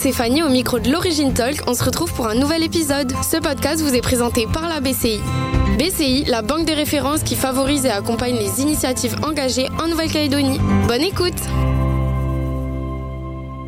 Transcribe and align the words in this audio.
c'est 0.00 0.12
Fanny 0.12 0.44
au 0.44 0.48
micro 0.48 0.78
de 0.78 0.90
l'Origine 0.92 1.34
Talk. 1.34 1.62
On 1.66 1.74
se 1.74 1.82
retrouve 1.82 2.12
pour 2.12 2.28
un 2.28 2.36
nouvel 2.36 2.62
épisode. 2.62 3.12
Ce 3.28 3.36
podcast 3.36 3.80
vous 3.80 3.94
est 3.96 4.00
présenté 4.00 4.46
par 4.46 4.68
la 4.68 4.80
BCI. 4.80 5.20
BCI, 5.76 6.24
la 6.26 6.40
banque 6.40 6.66
des 6.66 6.74
références 6.74 7.24
qui 7.24 7.34
favorise 7.34 7.84
et 7.84 7.90
accompagne 7.90 8.36
les 8.36 8.62
initiatives 8.62 9.16
engagées 9.24 9.68
en 9.82 9.88
Nouvelle-Calédonie. 9.88 10.60
Bonne 10.86 11.02
écoute 11.02 11.40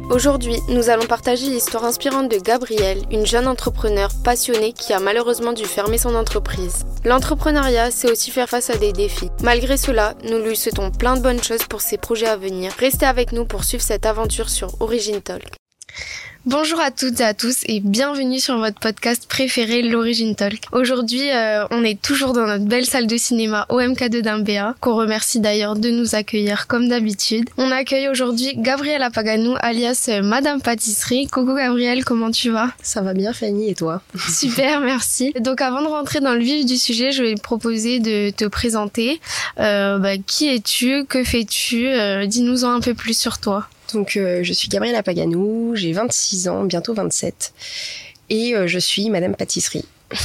Aujourd'hui, 0.09 0.57
nous 0.69 0.89
allons 0.89 1.07
partager 1.07 1.47
l'histoire 1.47 1.85
inspirante 1.85 2.31
de 2.31 2.37
Gabrielle, 2.37 3.03
une 3.11 3.27
jeune 3.27 3.49
entrepreneur 3.49 4.11
passionnée 4.23 4.73
qui 4.73 4.93
a 4.93 5.01
malheureusement 5.01 5.53
dû 5.53 5.65
fermer 5.65 5.99
son 5.99 6.15
entreprise. 6.15 6.85
L'entrepreneuriat, 7.05 7.91
c'est 7.91 8.11
aussi 8.11 8.31
faire 8.31 8.49
face 8.49 8.71
à 8.71 8.77
des 8.77 8.93
défis. 8.93 9.31
Malgré 9.43 9.77
cela, 9.77 10.15
nous 10.29 10.39
lui 10.39 10.57
souhaitons 10.57 10.93
plein 10.93 11.17
de 11.17 11.23
bonnes 11.23 11.43
choses 11.43 11.65
pour 11.69 11.81
ses 11.81 11.99
projets 11.99 12.29
à 12.29 12.37
venir. 12.37 12.73
Restez 12.79 13.07
avec 13.07 13.33
nous 13.33 13.47
pour 13.47 13.65
suivre 13.65 13.83
cette 13.83 14.07
aventure 14.07 14.49
sur 14.49 14.81
Origin 14.81 15.21
Talk. 15.21 15.61
Bonjour 16.47 16.81
à 16.81 16.91
toutes 16.91 17.21
et 17.21 17.25
à 17.25 17.35
tous 17.35 17.65
et 17.67 17.81
bienvenue 17.81 18.41
sur 18.41 18.57
votre 18.57 18.81
podcast 18.81 19.27
préféré 19.29 19.83
l'Origine 19.83 20.35
Talk. 20.35 20.63
Aujourd'hui, 20.73 21.31
euh, 21.31 21.67
on 21.71 21.85
est 21.85 22.01
toujours 22.01 22.33
dans 22.33 22.47
notre 22.47 22.65
belle 22.65 22.87
salle 22.87 23.07
de 23.07 23.19
cinéma 23.19 23.67
OMK2 23.69 24.23
d'Imbéa, 24.23 24.75
qu'on 24.81 24.97
remercie 24.97 25.41
d'ailleurs 25.41 25.77
de 25.77 25.91
nous 25.91 26.15
accueillir 26.15 26.67
comme 26.67 26.89
d'habitude. 26.89 27.51
On 27.59 27.71
accueille 27.71 28.09
aujourd'hui 28.09 28.55
Gabrielle 28.57 29.07
Paganou 29.13 29.55
alias 29.61 30.07
euh, 30.09 30.23
Madame 30.23 30.63
Pâtisserie. 30.63 31.27
Coucou 31.27 31.55
Gabrielle, 31.55 32.07
comment 32.07 32.31
tu 32.31 32.49
vas? 32.49 32.71
Ça 32.83 33.03
va 33.03 33.13
bien 33.13 33.35
Fanny 33.35 33.69
et 33.69 33.75
toi? 33.75 34.01
Super, 34.27 34.81
merci. 34.81 35.35
Donc 35.41 35.61
avant 35.61 35.83
de 35.83 35.89
rentrer 35.89 36.21
dans 36.21 36.33
le 36.33 36.41
vif 36.41 36.65
du 36.65 36.79
sujet, 36.79 37.13
je 37.13 37.23
vais 37.23 37.35
te 37.35 37.43
proposer 37.43 37.99
de 37.99 38.31
te 38.31 38.47
présenter. 38.47 39.21
Euh, 39.59 39.99
bah, 39.99 40.17
qui 40.17 40.49
es-tu? 40.49 41.05
Que 41.05 41.23
fais-tu? 41.23 41.87
Dis-nous 42.27 42.65
en 42.65 42.71
un 42.71 42.81
peu 42.81 42.95
plus 42.95 43.19
sur 43.19 43.41
toi. 43.41 43.69
Donc, 43.95 44.17
euh, 44.17 44.41
je 44.43 44.53
suis 44.53 44.69
Gabriela 44.69 45.03
Paganou, 45.03 45.73
j'ai 45.75 45.93
26 45.93 46.49
ans, 46.49 46.65
bientôt 46.65 46.95
27, 46.95 47.53
et 48.31 48.55
euh, 48.55 48.67
je 48.67 48.79
suis 48.79 49.11
Madame 49.11 49.35
Pâtisserie. 49.35 49.85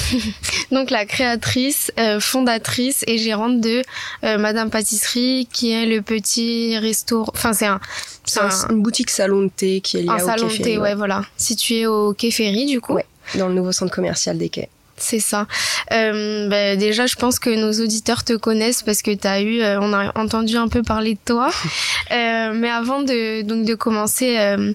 Donc 0.71 0.89
la 0.89 1.05
créatrice, 1.05 1.91
euh, 1.99 2.19
fondatrice 2.19 3.03
et 3.05 3.19
gérante 3.19 3.61
de 3.61 3.83
Madame 4.23 4.71
Pâtisserie, 4.71 5.47
qui 5.53 5.71
est 5.71 5.85
le 5.85 6.01
petit 6.01 6.75
restaurant. 6.79 7.31
Enfin, 7.35 7.53
c'est 7.53 7.67
un, 7.67 7.79
c'est 8.23 8.39
une 8.39 8.81
boutique 8.81 9.11
salon 9.11 9.43
de 9.43 9.49
thé 9.49 9.81
qui 9.81 9.97
est 9.97 10.01
liée 10.01 10.09
un 10.09 10.17
salon 10.17 10.47
de 10.47 10.57
thé, 10.57 10.79
ouais. 10.79 10.95
voilà, 10.95 11.23
situé 11.37 11.85
au 11.85 12.13
Quai 12.13 12.31
Ferry 12.31 12.65
du 12.65 12.81
coup. 12.81 12.93
Ouais, 12.93 13.05
dans 13.35 13.47
le 13.47 13.53
nouveau 13.53 13.71
centre 13.71 13.93
commercial 13.93 14.39
des 14.39 14.49
quais. 14.49 14.69
C'est 14.97 15.19
ça. 15.19 15.45
Euh, 15.91 16.47
bah, 16.47 16.75
déjà, 16.77 17.05
je 17.05 17.15
pense 17.15 17.37
que 17.37 17.49
nos 17.49 17.83
auditeurs 17.83 18.23
te 18.23 18.33
connaissent 18.33 18.81
parce 18.81 19.01
que 19.01 19.11
tu 19.11 19.27
as 19.27 19.41
eu, 19.41 19.61
euh, 19.61 19.79
on 19.81 19.91
a 19.93 20.17
entendu 20.17 20.55
un 20.55 20.69
peu 20.69 20.83
parler 20.83 21.15
de 21.15 21.19
toi. 21.25 21.49
euh, 22.11 22.53
mais 22.53 22.69
avant 22.69 23.01
de 23.01 23.41
donc 23.41 23.65
de 23.65 23.75
commencer 23.75 24.37
euh, 24.37 24.73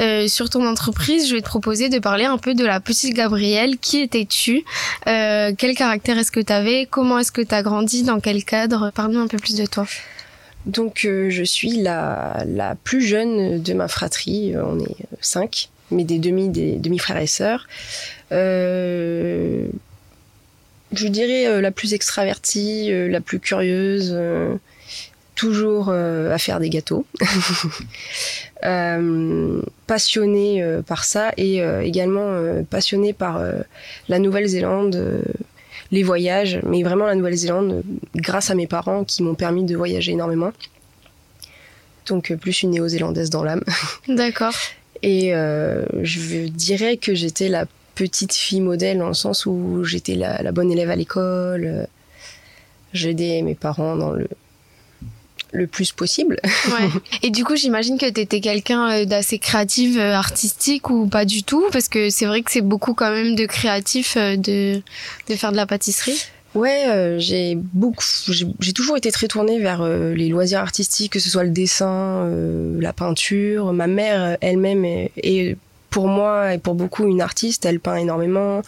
euh, 0.00 0.28
sur 0.28 0.50
ton 0.50 0.66
entreprise, 0.66 1.28
je 1.28 1.34
vais 1.34 1.40
te 1.40 1.46
proposer 1.46 1.88
de 1.88 1.98
parler 1.98 2.24
un 2.24 2.36
peu 2.36 2.54
de 2.54 2.64
la 2.64 2.78
petite 2.78 3.14
Gabrielle. 3.14 3.78
Qui 3.78 4.00
étais-tu? 4.00 4.64
Euh, 5.06 5.52
Quel 5.56 5.74
caractère 5.74 6.18
est-ce 6.18 6.32
que 6.32 6.40
tu 6.40 6.52
avais 6.52 6.86
Comment 6.90 7.18
est-ce 7.18 7.32
que 7.32 7.42
tu 7.42 7.54
as 7.54 7.62
grandi? 7.62 8.02
Dans 8.02 8.20
quel 8.20 8.44
cadre? 8.44 8.92
Parle-nous 8.94 9.20
un 9.20 9.28
peu 9.28 9.38
plus 9.38 9.56
de 9.56 9.64
toi. 9.64 9.86
Donc, 10.66 11.00
je 11.02 11.42
suis 11.44 11.82
la, 11.82 12.44
la 12.46 12.74
plus 12.74 13.02
jeune 13.02 13.62
de 13.62 13.72
ma 13.74 13.88
fratrie. 13.88 14.54
On 14.56 14.78
est 14.78 14.96
cinq 15.20 15.68
mais 15.90 16.04
des 16.04 16.18
demi 16.18 16.48
des 16.48 16.76
demi 16.76 16.98
frères 16.98 17.18
et 17.18 17.26
sœurs. 17.26 17.66
Euh, 18.32 19.66
je 20.92 21.08
dirais 21.08 21.46
euh, 21.46 21.60
la 21.60 21.70
plus 21.70 21.94
extravertie, 21.94 22.92
euh, 22.92 23.08
la 23.08 23.20
plus 23.20 23.38
curieuse, 23.40 24.16
toujours 25.34 25.90
à 25.90 26.38
faire 26.38 26.60
des 26.60 26.70
gâteaux. 26.70 27.04
passionnée 29.86 30.64
par 30.86 31.04
ça 31.04 31.32
et 31.36 31.58
également 31.82 32.62
passionnée 32.70 33.12
par 33.12 33.42
la 34.08 34.18
Nouvelle-Zélande, 34.18 35.22
les 35.90 36.02
voyages, 36.02 36.60
mais 36.64 36.82
vraiment 36.82 37.06
la 37.06 37.14
Nouvelle-Zélande 37.14 37.82
grâce 38.14 38.50
à 38.50 38.54
mes 38.54 38.66
parents 38.66 39.04
qui 39.04 39.22
m'ont 39.22 39.34
permis 39.34 39.64
de 39.64 39.76
voyager 39.76 40.12
énormément. 40.12 40.52
Donc 42.06 42.32
plus 42.34 42.62
une 42.62 42.70
néo-zélandaise 42.70 43.28
dans 43.28 43.42
l'âme. 43.42 43.64
D'accord. 44.08 44.54
Et 45.04 45.34
euh, 45.34 45.84
je 46.02 46.48
dirais 46.48 46.96
que 46.96 47.14
j'étais 47.14 47.50
la 47.50 47.66
petite 47.94 48.32
fille 48.32 48.62
modèle 48.62 48.96
dans 48.96 49.08
le 49.08 49.14
sens 49.14 49.44
où 49.44 49.84
j'étais 49.84 50.14
la, 50.14 50.50
bonne 50.50 50.72
élève 50.72 50.88
à 50.88 50.96
l'école. 50.96 51.66
Euh, 51.66 51.84
j'aidais 52.94 53.42
mes 53.42 53.54
parents 53.54 53.96
dans 53.96 54.12
le, 54.12 54.26
le 55.52 55.66
plus 55.66 55.92
possible. 55.92 56.40
Ouais. 56.42 56.88
Et 57.22 57.28
du 57.28 57.44
coup, 57.44 57.54
j'imagine 57.54 57.98
que 57.98 58.08
tu 58.10 58.18
étais 58.18 58.40
quelqu'un 58.40 58.90
euh, 58.92 59.04
d'assez 59.04 59.38
créatif, 59.38 59.98
artistique 59.98 60.88
ou 60.88 61.06
pas 61.06 61.26
du 61.26 61.42
tout? 61.42 61.66
Parce 61.70 61.90
que 61.90 62.08
c'est 62.08 62.24
vrai 62.24 62.40
que 62.40 62.50
c'est 62.50 62.62
beaucoup 62.62 62.94
quand 62.94 63.10
même 63.10 63.34
de 63.34 63.44
créatif 63.44 64.16
de, 64.16 64.80
de 65.28 65.34
faire 65.36 65.52
de 65.52 65.56
la 65.56 65.66
pâtisserie. 65.66 66.18
Ouais, 66.54 66.88
euh, 66.88 67.18
j'ai 67.18 67.56
beaucoup, 67.56 68.04
j'ai 68.60 68.72
toujours 68.72 68.96
été 68.96 69.10
très 69.10 69.26
tournée 69.26 69.58
vers 69.58 69.82
euh, 69.82 70.14
les 70.14 70.28
loisirs 70.28 70.60
artistiques, 70.60 71.12
que 71.12 71.18
ce 71.18 71.28
soit 71.28 71.42
le 71.42 71.50
dessin, 71.50 72.26
euh, 72.26 72.80
la 72.80 72.92
peinture. 72.92 73.72
Ma 73.72 73.88
mère 73.88 74.36
elle-même 74.40 74.84
est, 74.84 75.56
pour 75.90 76.06
moi 76.06 76.54
et 76.54 76.58
pour 76.58 76.74
beaucoup 76.74 77.06
une 77.06 77.20
artiste. 77.20 77.64
Elle 77.66 77.80
peint 77.80 77.96
énormément, 77.96 78.62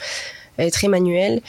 elle 0.57 0.69
est 0.69 0.73
très 0.73 0.89
manuelle. 0.89 1.43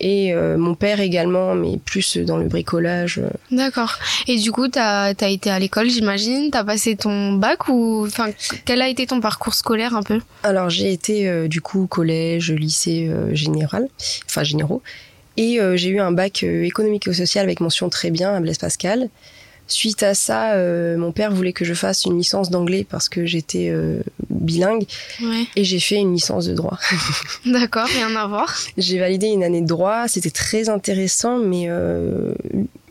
Et 0.00 0.34
mon 0.34 0.74
père 0.74 0.98
également, 0.98 1.54
mais 1.54 1.78
plus 1.78 2.16
dans 2.16 2.36
le 2.36 2.48
bricolage. 2.48 3.20
D'accord. 3.52 3.96
Et 4.26 4.38
du 4.38 4.50
coup, 4.50 4.66
t'as 4.66 5.14
as 5.18 5.28
été 5.28 5.50
à 5.50 5.58
l'école, 5.60 5.88
j'imagine. 5.88 6.50
T'as 6.50 6.64
passé 6.64 6.96
ton 6.96 7.34
bac 7.34 7.68
ou, 7.68 8.04
enfin, 8.04 8.30
quel 8.64 8.82
a 8.82 8.88
été 8.88 9.06
ton 9.06 9.20
parcours 9.20 9.54
scolaire 9.54 9.94
un 9.94 10.02
peu? 10.02 10.20
Alors 10.42 10.68
j'ai 10.68 10.92
été 10.92 11.48
du 11.48 11.60
coup 11.60 11.86
collège, 11.86 12.50
lycée 12.50 13.08
général, 13.32 13.86
enfin 14.26 14.42
généraux. 14.42 14.82
Et 15.36 15.60
euh, 15.60 15.76
j'ai 15.76 15.88
eu 15.90 16.00
un 16.00 16.12
bac 16.12 16.42
euh, 16.42 16.64
économique 16.64 17.08
et 17.08 17.12
social 17.12 17.44
avec 17.44 17.60
mention 17.60 17.88
très 17.88 18.10
bien 18.10 18.34
à 18.34 18.40
Blaise 18.40 18.58
Pascal. 18.58 19.08
Suite 19.66 20.02
à 20.02 20.14
ça, 20.14 20.52
euh, 20.54 20.98
mon 20.98 21.10
père 21.10 21.32
voulait 21.32 21.54
que 21.54 21.64
je 21.64 21.72
fasse 21.72 22.04
une 22.04 22.18
licence 22.18 22.50
d'anglais 22.50 22.86
parce 22.88 23.08
que 23.08 23.24
j'étais 23.24 23.74
bilingue. 24.28 24.84
Ouais. 25.22 25.46
Et 25.56 25.64
j'ai 25.64 25.80
fait 25.80 25.96
une 25.96 26.12
licence 26.12 26.44
de 26.46 26.52
droit. 26.52 26.78
D'accord, 27.46 27.86
rien 27.86 28.14
à 28.14 28.26
voir. 28.26 28.54
J'ai 28.76 28.98
validé 28.98 29.28
une 29.28 29.42
année 29.42 29.62
de 29.62 29.66
droit. 29.66 30.06
C'était 30.06 30.30
très 30.30 30.68
intéressant, 30.68 31.38
mais 31.38 31.70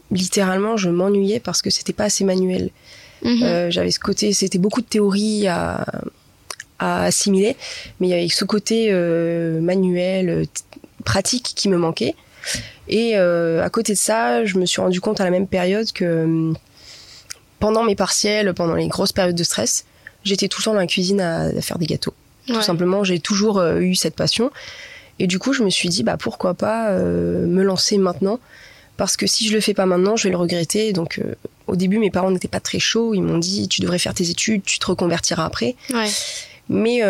littéralement, 0.10 0.76
je 0.76 0.90
m'ennuyais 0.90 1.40
parce 1.40 1.62
que 1.62 1.70
c'était 1.70 1.94
pas 1.94 2.06
assez 2.06 2.24
manuel. 2.24 2.72
Mhm. 3.22 3.70
J'avais 3.70 3.92
ce 3.92 4.00
côté, 4.00 4.34
c'était 4.34 4.58
beaucoup 4.58 4.82
de 4.82 4.88
théorie 4.88 5.46
à, 5.46 5.86
à 6.80 7.04
assimiler, 7.04 7.56
mais 8.00 8.08
il 8.08 8.10
y 8.10 8.14
avait 8.16 8.28
ce 8.30 8.46
côté 8.46 8.92
manuel, 9.62 10.48
pratique 11.06 11.54
qui 11.56 11.70
me 11.70 11.78
manquait. 11.78 12.16
Et 12.88 13.14
euh, 13.16 13.64
à 13.64 13.70
côté 13.70 13.94
de 13.94 13.98
ça, 13.98 14.46
je 14.46 14.58
me 14.58 14.66
suis 14.66 14.82
rendu 14.82 15.02
compte 15.02 15.22
à 15.22 15.24
la 15.24 15.32
même 15.32 15.48
période 15.48 15.92
que 15.92 16.04
euh, 16.06 16.54
pendant 17.60 17.84
mes 17.84 17.96
partiels, 17.96 18.54
pendant 18.54 18.76
les 18.76 18.88
grosses 18.88 19.14
périodes 19.14 19.36
de 19.36 19.44
stress, 19.44 19.86
j'étais 20.24 20.48
tout 20.48 20.62
le 20.62 20.66
temps 20.66 20.74
dans 20.74 20.80
la 20.80 20.88
cuisine 20.88 21.22
à, 21.22 21.50
faire 21.62 21.78
des 21.78 21.86
gâteaux. 21.86 22.14
Tout 22.48 22.62
simplement, 22.62 23.06
j'ai 23.06 23.20
toujours 23.20 23.60
euh, 23.60 23.80
eu 23.80 23.96
cette 23.96 24.16
passion. 24.16 24.52
Et 25.20 25.28
du 25.28 25.40
coup, 25.40 25.54
je 25.54 25.64
me 25.64 25.70
suis 25.70 25.88
dit, 25.88 26.04
bah 26.04 26.18
pourquoi 26.18 26.56
pas 26.56 26.92
me 26.92 27.62
lancer 27.62 28.00
maintenant? 28.00 28.40
Parce 28.98 29.16
que 29.16 29.28
si 29.28 29.48
je 29.48 29.54
le 29.54 29.62
fais 29.62 29.76
pas 29.76 29.86
maintenant, 29.86 30.16
je 30.16 30.24
vais 30.24 30.32
le 30.32 30.38
regretter. 30.38 30.92
Donc, 30.92 31.22
au 31.68 31.76
début, 31.76 32.00
mes 32.00 32.10
parents 32.10 32.32
n'étaient 32.32 32.48
pas 32.48 32.60
très 32.60 32.80
chauds. 32.80 33.14
Ils 33.14 33.22
m'ont 33.22 33.38
dit, 33.38 33.68
tu 33.68 33.82
devrais 33.82 34.00
faire 34.00 34.16
tes 34.16 34.32
études, 34.32 34.64
tu 34.64 34.80
te 34.80 34.88
reconvertiras 34.88 35.46
après. 35.46 35.76
Ouais. 35.94 36.10
Mais 36.68 37.02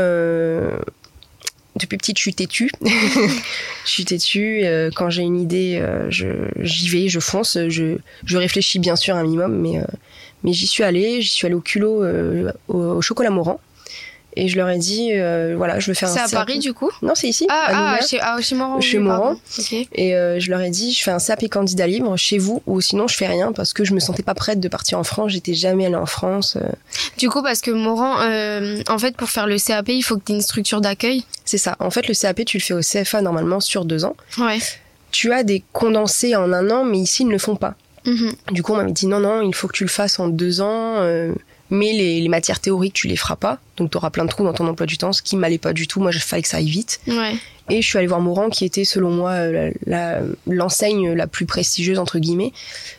depuis 1.75 1.97
petite, 1.97 2.17
je 2.17 2.21
suis 2.21 2.33
têtue. 2.33 2.71
je 2.81 3.89
suis 3.89 4.05
têtue. 4.05 4.61
Euh, 4.63 4.91
quand 4.95 5.09
j'ai 5.09 5.23
une 5.23 5.39
idée, 5.39 5.79
euh, 5.81 6.09
j'y 6.09 6.89
vais, 6.89 7.09
je 7.09 7.19
fonce. 7.19 7.57
Je, 7.67 7.97
réfléchis 8.37 8.79
bien 8.79 8.95
sûr 8.95 9.15
un 9.15 9.23
minimum, 9.23 9.55
mais, 9.59 9.79
euh, 9.79 9.85
mais 10.43 10.53
j'y 10.53 10.67
suis 10.67 10.83
allée. 10.83 11.21
J'y 11.21 11.29
suis 11.29 11.45
allée 11.45 11.55
au 11.55 11.61
culot 11.61 12.03
au, 12.67 13.01
chocolat 13.01 13.31
Morand. 13.31 13.59
Et 14.35 14.47
je 14.47 14.57
leur 14.57 14.69
ai 14.69 14.77
dit, 14.77 15.11
euh, 15.13 15.53
voilà, 15.55 15.79
je 15.79 15.87
veux 15.87 15.93
faire 15.93 16.09
un 16.09 16.13
C'est 16.13 16.35
à 16.35 16.39
Paris, 16.39 16.59
du 16.59 16.73
coup? 16.73 16.89
Non, 17.01 17.13
c'est 17.15 17.27
ici. 17.27 17.45
Ah, 17.49 17.97
ah 17.99 18.05
chez, 18.05 18.19
ah, 18.21 18.37
chez 18.41 18.55
Moran. 18.55 18.81
Chez 18.81 18.99
Moran. 18.99 19.35
Et 19.93 20.15
euh, 20.15 20.39
je 20.39 20.49
leur 20.49 20.61
ai 20.61 20.69
dit, 20.69 20.91
je 20.91 21.03
fais 21.03 21.11
un 21.11 21.19
CAP 21.19 21.49
candidat 21.49 21.87
libre 21.87 22.15
chez 22.17 22.37
vous, 22.37 22.63
ou 22.65 22.81
sinon 22.81 23.07
je 23.07 23.15
fais 23.15 23.27
rien 23.27 23.51
parce 23.51 23.73
que 23.73 23.83
je 23.83 23.93
me 23.93 23.99
sentais 23.99 24.23
pas 24.23 24.33
prête 24.33 24.59
de 24.59 24.67
partir 24.67 24.97
en 24.97 25.03
France. 25.03 25.31
J'étais 25.31 25.53
jamais 25.53 25.85
allée 25.85 25.95
en 25.95 26.05
France. 26.05 26.57
Euh. 26.57 26.67
Du 27.17 27.29
coup, 27.29 27.43
parce 27.43 27.61
que 27.61 27.71
Moran, 27.71 28.15
en 28.87 28.97
fait, 28.97 29.15
pour 29.15 29.29
faire 29.29 29.47
le 29.47 29.57
CAP, 29.57 29.89
il 29.89 30.01
faut 30.01 30.17
que 30.17 30.23
tu 30.25 30.31
aies 30.31 30.35
une 30.35 30.41
structure 30.41 30.81
d'accueil. 30.81 31.23
C'est 31.45 31.57
ça. 31.57 31.75
En 31.79 31.91
fait, 31.91 32.07
le 32.07 32.13
CAP, 32.13 32.45
tu 32.45 32.57
le 32.57 32.63
fais 32.63 32.73
au 32.73 32.81
CFA 32.81 33.21
normalement 33.21 33.59
sur 33.59 33.85
deux 33.85 34.05
ans. 34.05 34.15
Ouais. 34.39 34.59
Tu 35.11 35.31
as 35.31 35.43
des 35.43 35.63
condensés 35.73 36.35
en 36.35 36.51
un 36.51 36.71
an, 36.71 36.83
mais 36.85 36.97
ici, 36.97 37.21
ils 37.21 37.27
ne 37.27 37.31
le 37.31 37.37
font 37.37 37.55
pas. 37.55 37.75
Mhm. 38.05 38.33
Du 38.51 38.63
coup, 38.63 38.73
on 38.73 38.77
m'avait 38.77 38.91
dit, 38.91 39.05
non, 39.05 39.19
non, 39.19 39.41
il 39.41 39.53
faut 39.53 39.67
que 39.67 39.73
tu 39.73 39.83
le 39.83 39.89
fasses 39.89 40.19
en 40.19 40.27
deux 40.27 40.61
ans 40.61 40.95
mais 41.73 41.91
les, 41.91 42.29
matières 42.29 42.59
théoriques, 42.59 42.93
tu 42.93 43.07
les 43.07 43.15
feras 43.15 43.35
pas. 43.35 43.57
Donc, 43.77 43.89
tu 43.89 43.97
auras 43.97 44.11
plein 44.11 44.25
de 44.25 44.29
trous 44.29 44.43
dans 44.43 44.53
ton 44.53 44.67
emploi 44.67 44.85
du 44.85 44.99
temps, 44.99 45.11
ce 45.11 45.23
qui 45.23 45.35
m'allait 45.35 45.57
pas 45.57 45.73
du 45.73 45.87
tout. 45.87 45.99
Moi, 45.99 46.11
il 46.13 46.19
fallait 46.19 46.43
que 46.43 46.47
ça 46.47 46.57
aille 46.57 46.69
vite. 46.69 47.01
Et 47.69 47.81
je 47.81 47.87
suis 47.87 47.97
allée 47.97 48.05
voir 48.05 48.21
Morand, 48.21 48.49
qui 48.49 48.63
était, 48.63 48.85
selon 48.85 49.09
moi, 49.09 49.31
euh, 49.31 49.71
l'enseigne 50.45 51.13
la, 51.13 51.25
plus 51.25 51.47
prestigieuse, 51.47 51.97
entre 51.97 52.19
guillemets, 52.19 52.53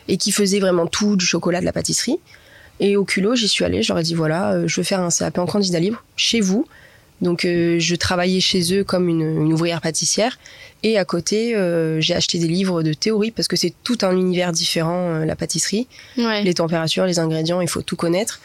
et 0.09 0.17
qui 0.17 0.33
faisait 0.33 0.59
vraiment 0.59 0.87
tout, 0.87 1.15
du 1.15 1.25
chocolat, 1.25 1.61
de 1.61 1.65
la 1.65 1.71
pâtisserie. 1.71 2.19
Et 2.81 2.97
au 2.97 3.05
culot, 3.05 3.35
j'y 3.35 3.47
suis 3.47 3.63
allée, 3.63 3.81
j'aurais 3.81 4.03
dit, 4.03 4.13
voilà, 4.13 4.51
euh, 4.51 4.67
je 4.67 4.75
veux 4.75 4.83
faire 4.83 4.99
un 4.99 5.09
CAP 5.09 5.37
en 5.37 5.45
candidat 5.45 5.79
libre, 5.79 6.03
chez 6.17 6.41
vous. 6.41 6.67
Donc 7.21 7.41
je 7.43 7.95
travaillais 7.95 8.41
chez 8.41 8.73
eux 8.73 8.83
comme 8.83 9.07
une, 9.07 9.53
ouvrière 9.53 9.81
pâtissière 9.81 10.37
et 10.83 10.97
à 10.97 11.05
côté 11.05 11.55
j'ai 11.99 12.13
acheté 12.13 12.39
des 12.39 12.47
livres 12.47 12.83
de 12.83 12.93
théorie 12.93 13.31
parce 13.31 13.47
que 13.47 13.55
c'est 13.55 13.73
tout 13.83 13.97
un 14.01 14.11
univers 14.11 14.51
différent 14.51 15.19
la 15.19 15.35
pâtisserie, 15.35 15.87
les 16.17 16.53
températures, 16.53 17.05
les 17.05 17.19
ingrédients, 17.19 17.61
il 17.61 17.69
faut 17.69 17.81
tout 17.81 17.95
connaître. 17.95 18.41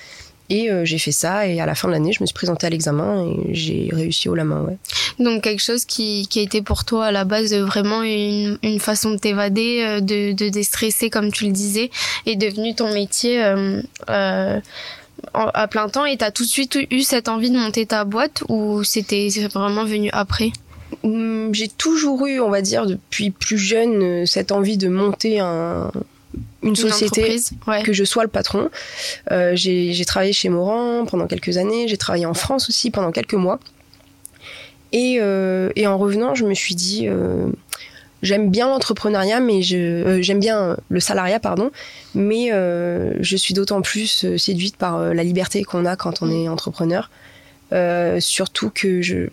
Et 0.50 0.68
euh, 0.68 0.84
j'ai 0.84 0.98
fait 0.98 1.12
ça 1.12 1.46
et 1.46 1.60
à 1.60 1.66
la 1.66 1.76
fin 1.76 1.86
de 1.86 1.92
l'année, 1.92 2.12
je 2.12 2.20
me 2.22 2.26
suis 2.26 2.34
présentée 2.34 2.66
à 2.66 2.70
l'examen 2.70 3.24
et 3.24 3.54
j'ai 3.54 3.88
réussi 3.92 4.28
au 4.28 4.34
la 4.34 4.42
main. 4.42 4.62
Ouais. 4.62 4.76
Donc 5.24 5.44
quelque 5.44 5.62
chose 5.62 5.84
qui, 5.84 6.26
qui 6.28 6.40
a 6.40 6.42
été 6.42 6.60
pour 6.60 6.84
toi 6.84 7.06
à 7.06 7.12
la 7.12 7.24
base 7.24 7.54
vraiment 7.54 8.02
une, 8.02 8.58
une 8.64 8.80
façon 8.80 9.12
de 9.12 9.16
t'évader, 9.16 9.82
euh, 9.86 10.00
de, 10.00 10.32
de 10.32 10.48
déstresser 10.48 11.08
comme 11.08 11.30
tu 11.30 11.44
le 11.44 11.52
disais, 11.52 11.90
est 12.26 12.34
devenu 12.34 12.74
ton 12.74 12.92
métier 12.92 13.42
euh, 13.42 13.80
euh, 14.10 14.60
à 15.34 15.68
plein 15.68 15.88
temps 15.88 16.04
et 16.04 16.16
t'as 16.16 16.30
tout 16.30 16.44
de 16.44 16.48
suite 16.48 16.78
eu 16.90 17.02
cette 17.02 17.28
envie 17.28 17.50
de 17.50 17.56
monter 17.56 17.86
ta 17.86 18.04
boîte 18.04 18.42
ou 18.48 18.84
c'était 18.84 19.28
vraiment 19.52 19.84
venu 19.84 20.10
après? 20.12 20.52
Hum, 21.02 21.54
j'ai 21.54 21.68
toujours 21.68 22.26
eu, 22.26 22.40
on 22.40 22.50
va 22.50 22.62
dire, 22.62 22.86
depuis 22.86 23.30
plus 23.30 23.58
jeune, 23.58 24.26
cette 24.26 24.52
envie 24.52 24.76
de 24.76 24.88
monter 24.88 25.40
un, 25.40 25.90
une, 26.62 26.76
société, 26.76 27.36
que 27.84 27.92
je 27.92 28.04
sois 28.04 28.22
le 28.22 28.28
patron. 28.28 28.70
Euh, 29.30 29.52
j'ai 29.54 30.04
travaillé 30.04 30.32
chez 30.32 30.48
Moran 30.48 31.06
pendant 31.06 31.26
quelques 31.26 31.56
années, 31.56 31.88
j'ai 31.88 31.96
travaillé 31.96 32.26
en 32.26 32.34
France 32.34 32.68
aussi 32.68 32.90
pendant 32.90 33.12
quelques 33.12 33.34
mois. 33.34 33.58
Et, 34.92 35.18
euh, 35.20 35.70
et 35.76 35.86
en 35.86 35.96
revenant, 35.98 36.34
je 36.34 36.44
me 36.44 36.54
suis 36.54 36.74
dit, 36.74 37.06
euh, 37.06 37.46
j'aime 38.22 38.50
bien 38.50 38.68
l'entrepreneuriat, 38.68 39.40
mais 39.40 39.62
je 39.62 40.18
j'aime 40.20 40.40
bien 40.40 40.76
le 40.88 41.00
salariat, 41.00 41.40
pardon, 41.40 41.70
mais 42.14 42.50
je 42.50 43.36
suis 43.36 43.54
d'autant 43.54 43.82
plus 43.82 44.36
séduite 44.36 44.76
par 44.76 45.14
la 45.14 45.24
liberté 45.24 45.62
qu'on 45.64 45.84
a 45.86 45.96
quand 45.96 46.22
on 46.22 46.30
est 46.30 46.48
entrepreneur. 46.48 47.10
surtout 48.20 48.70
que 48.70 49.02
je, 49.02 49.28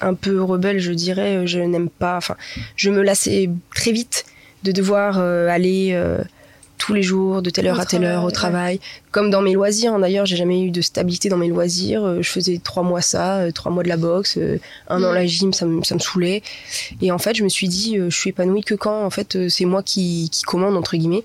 un 0.00 0.14
peu 0.14 0.42
rebelle, 0.42 0.78
je 0.78 0.92
dirais, 0.92 1.46
je 1.46 1.58
n'aime 1.58 1.88
pas, 1.88 2.16
enfin, 2.16 2.36
je 2.76 2.90
me 2.90 3.02
lassais 3.02 3.50
très 3.74 3.92
vite 3.92 4.24
de 4.62 4.72
devoir 4.72 5.18
euh, 5.18 5.48
aller 5.48 5.90
euh, 5.92 6.18
tous 6.78 6.94
les 6.94 7.02
jours, 7.02 7.42
de 7.42 7.50
telle 7.50 7.66
heure 7.66 7.80
à 7.80 7.86
telle 7.86 8.04
heure 8.04 8.24
au 8.24 8.30
travail. 8.30 8.80
Comme 9.10 9.30
dans 9.30 9.42
mes 9.42 9.52
loisirs, 9.54 9.94
hein. 9.94 9.98
d'ailleurs, 9.98 10.26
j'ai 10.26 10.36
jamais 10.36 10.62
eu 10.62 10.70
de 10.70 10.80
stabilité 10.80 11.28
dans 11.28 11.36
mes 11.36 11.48
loisirs. 11.48 12.04
Euh, 12.04 12.22
je 12.22 12.30
faisais 12.30 12.60
trois 12.62 12.82
mois 12.82 13.00
ça, 13.00 13.40
trois 13.54 13.72
mois 13.72 13.82
de 13.82 13.88
la 13.88 13.96
boxe, 13.96 14.38
un 14.88 15.02
an 15.02 15.10
mm. 15.10 15.14
la 15.14 15.26
gym, 15.26 15.52
ça 15.52 15.66
me, 15.66 15.82
ça 15.82 15.94
me 15.94 16.00
saoulait. 16.00 16.42
Et 17.00 17.10
en 17.10 17.18
fait, 17.18 17.34
je 17.34 17.44
me 17.44 17.48
suis 17.48 17.68
dit, 17.68 17.96
je 17.96 18.16
suis 18.16 18.30
épanouie 18.30 18.62
que 18.62 18.74
quand, 18.74 19.04
en 19.04 19.10
fait, 19.10 19.48
c'est 19.48 19.64
moi 19.64 19.82
qui, 19.82 20.28
qui 20.30 20.42
commande, 20.42 20.76
entre 20.76 20.96
guillemets. 20.96 21.24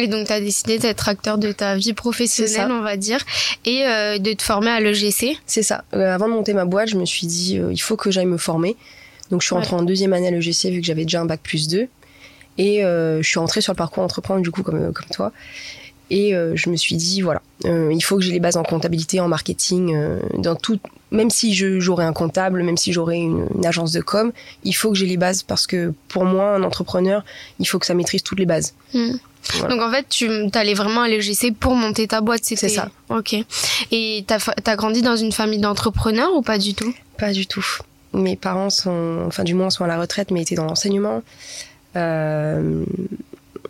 Et 0.00 0.06
donc, 0.06 0.28
tu 0.28 0.32
as 0.32 0.40
décidé 0.40 0.78
d'être 0.78 1.08
acteur 1.08 1.38
de 1.38 1.50
ta 1.50 1.76
vie 1.76 1.92
professionnelle, 1.92 2.70
on 2.70 2.82
va 2.82 2.96
dire, 2.96 3.18
et 3.64 3.80
de 3.80 4.32
te 4.32 4.42
former 4.42 4.70
à 4.70 4.80
l'EGC. 4.80 5.36
C'est 5.44 5.64
ça. 5.64 5.84
avant 5.92 6.28
de 6.28 6.34
monter 6.34 6.54
ma 6.54 6.64
boîte, 6.64 6.88
je 6.88 6.96
me 6.96 7.04
suis 7.04 7.26
dit, 7.26 7.60
il 7.70 7.80
faut 7.80 7.96
que 7.96 8.10
j'aille 8.10 8.26
me 8.26 8.38
former. 8.38 8.76
Donc, 9.30 9.42
je 9.42 9.46
suis 9.46 9.54
rentrée 9.54 9.74
en 9.74 9.82
deuxième 9.82 10.12
année 10.12 10.28
à 10.28 10.30
l'EGC 10.30 10.70
vu 10.70 10.80
que 10.80 10.86
j'avais 10.86 11.02
déjà 11.02 11.20
un 11.20 11.26
bac 11.26 11.40
plus 11.42 11.68
2. 11.68 11.88
Et 12.58 12.84
euh, 12.84 13.22
je 13.22 13.28
suis 13.28 13.38
rentrée 13.38 13.60
sur 13.60 13.72
le 13.72 13.76
parcours 13.76 14.02
entreprendre 14.02 14.42
du 14.42 14.50
coup 14.50 14.62
comme, 14.62 14.92
comme 14.92 15.08
toi. 15.12 15.32
Et 16.10 16.34
euh, 16.34 16.56
je 16.56 16.70
me 16.70 16.76
suis 16.76 16.96
dit, 16.96 17.20
voilà, 17.20 17.42
euh, 17.66 17.92
il 17.92 18.00
faut 18.00 18.16
que 18.16 18.22
j'ai 18.22 18.32
les 18.32 18.40
bases 18.40 18.56
en 18.56 18.62
comptabilité, 18.62 19.20
en 19.20 19.28
marketing, 19.28 19.94
dans 20.38 20.56
tout. 20.56 20.78
Même 21.10 21.30
si 21.30 21.54
j'aurais 21.54 22.04
un 22.04 22.12
comptable, 22.12 22.62
même 22.62 22.76
si 22.76 22.92
j'aurais 22.92 23.18
une, 23.18 23.46
agence 23.64 23.92
de 23.92 24.00
com, 24.00 24.32
il 24.64 24.72
faut 24.72 24.90
que 24.90 24.96
j'ai 24.96 25.06
les 25.06 25.16
bases 25.16 25.42
parce 25.42 25.66
que 25.66 25.92
pour 26.08 26.24
moi, 26.24 26.54
un 26.54 26.62
entrepreneur, 26.62 27.24
il 27.58 27.66
faut 27.66 27.78
que 27.78 27.86
ça 27.86 27.94
maîtrise 27.94 28.22
toutes 28.22 28.38
les 28.38 28.46
bases. 28.46 28.74
Hmm. 28.92 29.16
Donc 29.68 29.80
en 29.80 29.90
fait, 29.90 30.06
tu 30.08 30.28
allais 30.54 30.74
vraiment 30.74 31.02
à 31.02 31.08
l'EGC 31.08 31.52
pour 31.58 31.74
monter 31.74 32.06
ta 32.08 32.20
boîte, 32.20 32.44
C'est 32.44 32.68
ça. 32.68 32.90
Ok. 33.08 33.36
Et 33.90 34.24
t'as 34.26 34.38
as 34.66 34.76
grandi 34.76 35.00
dans 35.00 35.16
une 35.16 35.32
famille 35.32 35.60
d'entrepreneurs 35.60 36.34
ou 36.34 36.42
pas 36.42 36.58
du 36.58 36.74
tout? 36.74 36.92
Pas 37.18 37.32
du 37.32 37.46
tout. 37.46 37.64
Mes 38.12 38.36
parents 38.36 38.70
sont, 38.70 39.24
enfin 39.26 39.44
du 39.44 39.54
moins 39.54 39.70
sont 39.70 39.84
à 39.84 39.86
la 39.86 39.98
retraite, 39.98 40.30
mais 40.30 40.42
étaient 40.42 40.54
dans 40.54 40.64
l'enseignement. 40.64 41.22
Euh, 41.96 42.84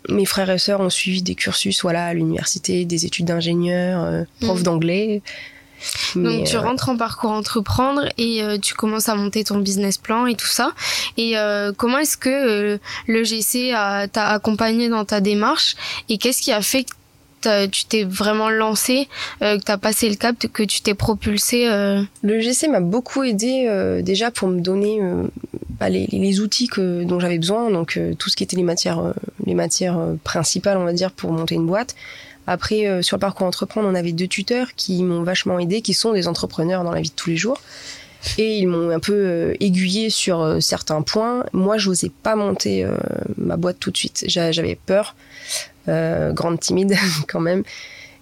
mes 0.09 0.25
frères 0.25 0.51
et 0.51 0.59
sœurs 0.59 0.81
ont 0.81 0.91
suivi 0.91 1.23
des 1.23 1.35
cursus 1.35 1.83
voilà, 1.83 2.07
à 2.07 2.15
l'université, 2.15 2.85
des 2.85 3.07
études 3.07 3.27
d'ingénieur, 3.27 4.03
euh, 4.03 4.25
prof 4.41 4.61
mm. 4.61 4.63
d'anglais. 4.63 5.23
Donc 6.17 6.45
tu 6.45 6.57
euh, 6.57 6.61
rentres 6.61 6.89
en 6.89 6.97
parcours 6.97 7.31
entreprendre 7.31 8.09
et 8.19 8.43
tu 8.61 8.75
commences 8.75 9.09
à 9.09 9.15
monter 9.15 9.45
ton 9.45 9.59
business 9.59 9.97
plan 9.97 10.27
et 10.27 10.35
tout 10.35 10.49
ça. 10.49 10.73
Et 11.17 11.35
comment 11.77 11.99
est-ce 11.99 12.17
que 12.17 12.81
le 13.07 13.25
GC 13.25 13.71
t'a 14.13 14.29
accompagné 14.29 14.89
dans 14.89 15.05
ta 15.05 15.21
démarche 15.21 15.77
et 16.09 16.19
qu'est-ce 16.19 16.43
qui 16.43 16.51
a 16.51 16.63
fait 16.63 16.85
que 17.41 17.67
tu 17.67 17.85
t'es 17.85 18.05
vraiment 18.05 18.51
lancé, 18.51 19.09
euh, 19.43 19.59
que 19.59 19.65
tu 19.65 19.73
as 19.73 19.79
passé 19.79 20.09
le 20.09 20.17
cap, 20.17 20.37
que 20.53 20.63
tu 20.63 20.81
t'es 20.81 20.95
propulsé 20.95 21.69
euh... 21.69 22.03
Le 22.23 22.41
GC 22.41 22.69
m'a 22.69 22.81
beaucoup 22.81 23.23
aidé 23.23 23.67
euh, 23.67 24.03
déjà 24.03 24.31
pour 24.31 24.49
me 24.49 24.61
donner 24.61 25.01
euh, 25.03 25.25
bah, 25.81 25.89
les, 25.89 26.41
outils 26.41 26.69
dont 26.77 27.21
j'avais 27.21 27.39
besoin, 27.39 27.71
donc 27.71 27.99
tout 28.19 28.31
ce 28.31 28.37
qui 28.37 28.45
était 28.45 28.57
les 28.57 28.63
matières, 28.63 29.15
les 29.47 29.55
matières 29.55 29.99
principales, 30.25 30.77
on 30.77 30.85
va 30.85 30.93
dire, 30.93 31.11
pour 31.13 31.33
monter 31.33 31.55
une 31.55 31.67
boîte. 31.67 31.95
Après, 32.47 33.03
sur 33.03 33.17
le 33.17 33.21
parcours 33.21 33.47
entreprendre, 33.47 33.89
on 33.89 33.95
avait 33.95 34.13
deux 34.13 34.27
tuteurs 34.27 34.69
qui 34.75 35.03
m'ont 35.03 35.23
vachement 35.23 35.59
aidé, 35.59 35.83
qui 35.83 35.95
sont 35.95 36.13
des 36.13 36.27
entrepreneurs 36.27 36.83
dans 36.83 36.93
la 36.93 37.01
vie 37.01 37.11
de 37.11 37.15
tous 37.15 37.31
les 37.31 37.37
jours. 37.37 37.61
Et 38.39 38.59
ils 38.59 38.67
m'ont 38.67 38.91
un 38.91 38.99
peu 38.99 39.55
aiguillé 39.61 40.11
sur 40.11 40.57
certains 40.61 41.03
points. 41.03 41.45
Moi, 41.53 41.79
je 41.79 41.91
n'osais 41.91 42.11
pas 42.23 42.37
monter 42.37 42.87
ma 43.37 43.57
boîte 43.57 43.79
tout 43.79 43.91
de 43.91 43.97
suite. 43.97 44.25
J'avais 44.27 44.75
peur. 44.75 45.15
Euh, 45.89 46.33
grande 46.33 46.61
timide 46.61 46.95
quand 47.29 47.41
même. 47.41 47.63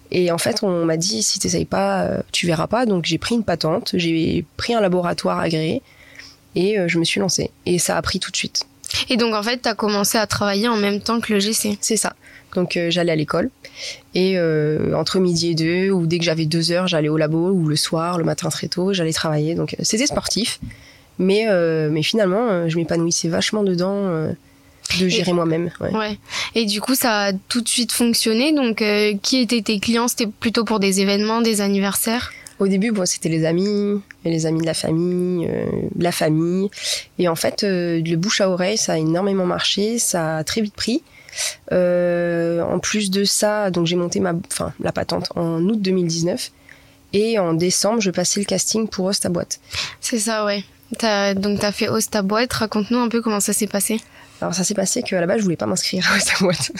Et 0.09 0.31
en 0.31 0.37
fait, 0.37 0.63
on 0.63 0.85
m'a 0.85 0.95
dit 0.95 1.21
si 1.21 1.39
t'essayes 1.39 1.65
pas, 1.65 2.03
euh, 2.03 2.21
tu 2.31 2.47
verras 2.47 2.67
pas. 2.67 2.85
Donc 2.85 3.05
j'ai 3.05 3.17
pris 3.17 3.35
une 3.35 3.43
patente, 3.43 3.91
j'ai 3.93 4.45
pris 4.55 4.73
un 4.73 4.79
laboratoire 4.79 5.39
agréé 5.39 5.81
et 6.57 6.77
euh, 6.77 6.87
je 6.87 6.99
me 6.99 7.03
suis 7.03 7.19
lancée. 7.19 7.51
Et 7.65 7.79
ça 7.79 7.97
a 7.97 8.01
pris 8.01 8.19
tout 8.19 8.31
de 8.31 8.35
suite. 8.35 8.65
Et 9.09 9.17
donc 9.17 9.33
en 9.33 9.43
fait, 9.43 9.61
tu 9.61 9.69
as 9.69 9.75
commencé 9.75 10.17
à 10.17 10.27
travailler 10.27 10.67
en 10.67 10.77
même 10.77 10.99
temps 11.01 11.19
que 11.19 11.33
le 11.33 11.39
GC 11.39 11.77
C'est 11.81 11.97
ça. 11.97 12.13
Donc 12.55 12.79
j'allais 12.89 13.11
à 13.11 13.15
l'école 13.15 13.51
et 14.15 14.39
entre 14.95 15.19
midi 15.19 15.49
et 15.49 15.55
deux 15.55 15.91
ou 15.91 16.07
dès 16.07 16.17
que 16.17 16.23
j'avais 16.23 16.45
deux 16.45 16.71
heures, 16.71 16.87
j'allais 16.87 17.09
au 17.09 17.17
labo 17.17 17.49
ou 17.49 17.67
le 17.67 17.75
soir, 17.75 18.17
le 18.17 18.23
matin 18.23 18.49
très 18.49 18.67
tôt, 18.67 18.93
j'allais 18.93 19.13
travailler. 19.13 19.53
Donc 19.53 19.75
c'était 19.81 20.07
sportif, 20.07 20.59
mais 21.19 21.45
mais 21.89 22.01
finalement, 22.01 22.67
je 22.69 22.77
m'épanouissais 22.77 23.27
vachement 23.27 23.63
dedans 23.63 24.31
de 24.99 25.07
gérer 25.07 25.33
moi-même. 25.33 25.69
Ouais. 25.79 26.17
Et 26.55 26.65
du 26.65 26.81
coup, 26.81 26.95
ça 26.95 27.25
a 27.25 27.33
tout 27.33 27.61
de 27.61 27.67
suite 27.67 27.91
fonctionné. 27.91 28.53
Donc, 28.53 28.81
euh, 28.81 29.13
qui 29.21 29.39
étaient 29.39 29.61
tes 29.61 29.79
clients? 29.79 30.07
C'était 30.07 30.27
plutôt 30.27 30.63
pour 30.63 30.79
des 30.79 31.01
événements, 31.01 31.41
des 31.41 31.61
anniversaires? 31.61 32.31
Au 32.59 32.67
début, 32.67 32.91
c'était 33.05 33.29
les 33.29 33.45
amis, 33.45 34.01
les 34.25 34.45
amis 34.45 34.61
de 34.61 34.65
la 34.65 34.73
famille, 34.73 35.47
euh, 35.47 35.65
la 35.97 36.11
famille. 36.11 36.69
Et 37.19 37.27
en 37.27 37.35
fait, 37.35 37.63
euh, 37.63 38.01
le 38.03 38.15
bouche 38.15 38.41
à 38.41 38.49
oreille, 38.49 38.77
ça 38.77 38.93
a 38.93 38.97
énormément 38.97 39.45
marché, 39.45 39.99
ça 39.99 40.37
a 40.37 40.43
très 40.43 40.61
vite 40.61 40.75
pris. 40.75 41.03
en 41.71 42.79
plus 42.79 43.11
de 43.11 43.23
ça, 43.23 43.69
donc 43.69 43.85
j'ai 43.85 43.95
monté 43.95 44.19
ma, 44.19 44.33
la 44.79 44.91
patente 44.91 45.29
en 45.35 45.61
août 45.63 45.81
2019. 45.81 46.51
Et 47.13 47.39
en 47.39 47.53
décembre, 47.53 48.01
je 48.01 48.11
passais 48.11 48.39
le 48.39 48.45
casting 48.45 48.87
pour 48.87 49.05
Host 49.05 49.27
boîte. 49.27 49.59
C'est 50.01 50.19
ça, 50.19 50.45
ouais. 50.45 50.63
Donc, 51.35 51.59
tu 51.59 51.65
as 51.65 51.71
fait 51.71 51.89
Host 51.89 52.17
boîte. 52.23 52.53
Raconte-nous 52.53 52.99
un 52.99 53.09
peu 53.09 53.21
comment 53.21 53.39
ça 53.39 53.53
s'est 53.53 53.67
passé. 53.67 54.01
Alors 54.41 54.53
ça 54.53 54.63
s'est 54.63 54.75
passé 54.75 55.01
qu'à 55.01 55.19
la 55.19 55.25
base 55.25 55.39
je 55.39 55.43
voulais 55.43 55.55
pas 55.55 55.65
m'inscrire 55.65 56.09
à 56.11 56.19
sa 56.19 56.37
boîte. 56.39 56.71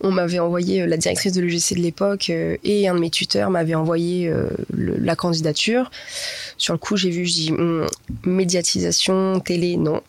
On 0.00 0.10
m'avait 0.10 0.38
envoyé 0.38 0.82
euh, 0.82 0.86
la 0.86 0.96
directrice 0.96 1.32
de 1.32 1.40
l'UGC 1.40 1.74
de 1.74 1.80
l'époque 1.80 2.28
euh, 2.30 2.56
et 2.64 2.86
un 2.86 2.94
de 2.94 3.00
mes 3.00 3.10
tuteurs 3.10 3.50
m'avait 3.50 3.74
envoyé 3.74 4.28
euh, 4.28 4.48
la 4.76 5.16
candidature. 5.16 5.90
Sur 6.58 6.74
le 6.74 6.78
coup 6.78 6.96
j'ai 6.96 7.10
vu, 7.10 7.24
je 7.26 7.32
dis 7.32 7.52
hum, 7.52 7.86
médiatisation, 8.24 9.40
télé, 9.40 9.76
non. 9.76 10.02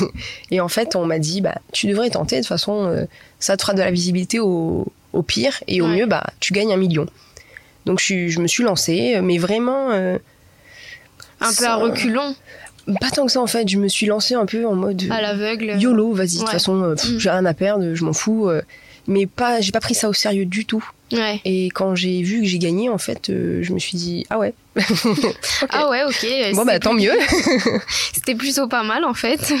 et 0.50 0.60
en 0.60 0.68
fait 0.68 0.96
on 0.96 1.04
m'a 1.04 1.18
dit 1.18 1.42
bah 1.42 1.56
tu 1.72 1.88
devrais 1.88 2.10
tenter 2.10 2.36
de 2.36 2.40
toute 2.40 2.48
façon 2.48 3.06
ça 3.38 3.56
te 3.56 3.62
fera 3.62 3.74
de 3.74 3.80
la 3.80 3.90
visibilité 3.90 4.40
au, 4.40 4.86
au 5.12 5.22
pire 5.22 5.62
et 5.66 5.82
au 5.82 5.86
mieux 5.86 6.06
bah 6.06 6.24
tu 6.40 6.52
gagnes 6.52 6.72
un 6.72 6.78
million. 6.78 7.06
Donc 7.84 8.00
je, 8.00 8.28
je 8.28 8.40
me 8.40 8.46
suis 8.46 8.64
lancée 8.64 9.20
mais 9.22 9.36
vraiment 9.36 9.90
un 9.90 11.52
peu 11.52 11.66
à 11.66 11.76
reculons 11.76 12.34
pas 13.00 13.10
tant 13.10 13.26
que 13.26 13.32
ça 13.32 13.40
en 13.40 13.46
fait, 13.46 13.68
je 13.68 13.78
me 13.78 13.88
suis 13.88 14.06
lancée 14.06 14.34
un 14.34 14.46
peu 14.46 14.66
en 14.66 14.74
mode 14.74 15.02
à 15.10 15.20
l'aveugle. 15.20 15.76
YOLO, 15.78 16.12
vas-y, 16.12 16.34
de 16.34 16.38
toute 16.40 16.48
façon, 16.48 16.82
euh, 16.82 16.94
mm. 16.94 17.18
j'ai 17.18 17.30
rien 17.30 17.44
à 17.44 17.54
perdre, 17.54 17.94
je 17.94 18.04
m'en 18.04 18.12
fous. 18.12 18.48
Euh, 18.48 18.62
mais 19.08 19.26
pas, 19.26 19.60
j'ai 19.60 19.70
pas 19.70 19.80
pris 19.80 19.94
ça 19.94 20.08
au 20.08 20.12
sérieux 20.12 20.46
du 20.46 20.64
tout. 20.64 20.84
Ouais. 21.12 21.40
Et 21.44 21.66
quand 21.66 21.94
j'ai 21.94 22.22
vu 22.22 22.40
que 22.40 22.46
j'ai 22.46 22.58
gagné, 22.58 22.88
en 22.88 22.98
fait, 22.98 23.30
euh, 23.30 23.60
je 23.62 23.72
me 23.72 23.78
suis 23.78 23.96
dit 23.96 24.26
ah 24.30 24.38
ouais. 24.38 24.54
Ah 25.70 25.88
ouais, 25.88 26.02
ok. 26.04 26.26
Bon 26.54 26.64
bah 26.64 26.78
tant 26.80 26.92
mieux. 26.92 27.12
C'était 28.12 28.34
plutôt 28.34 28.66
pas 28.66 28.82
mal 28.82 29.04
en 29.04 29.14
fait. 29.14 29.54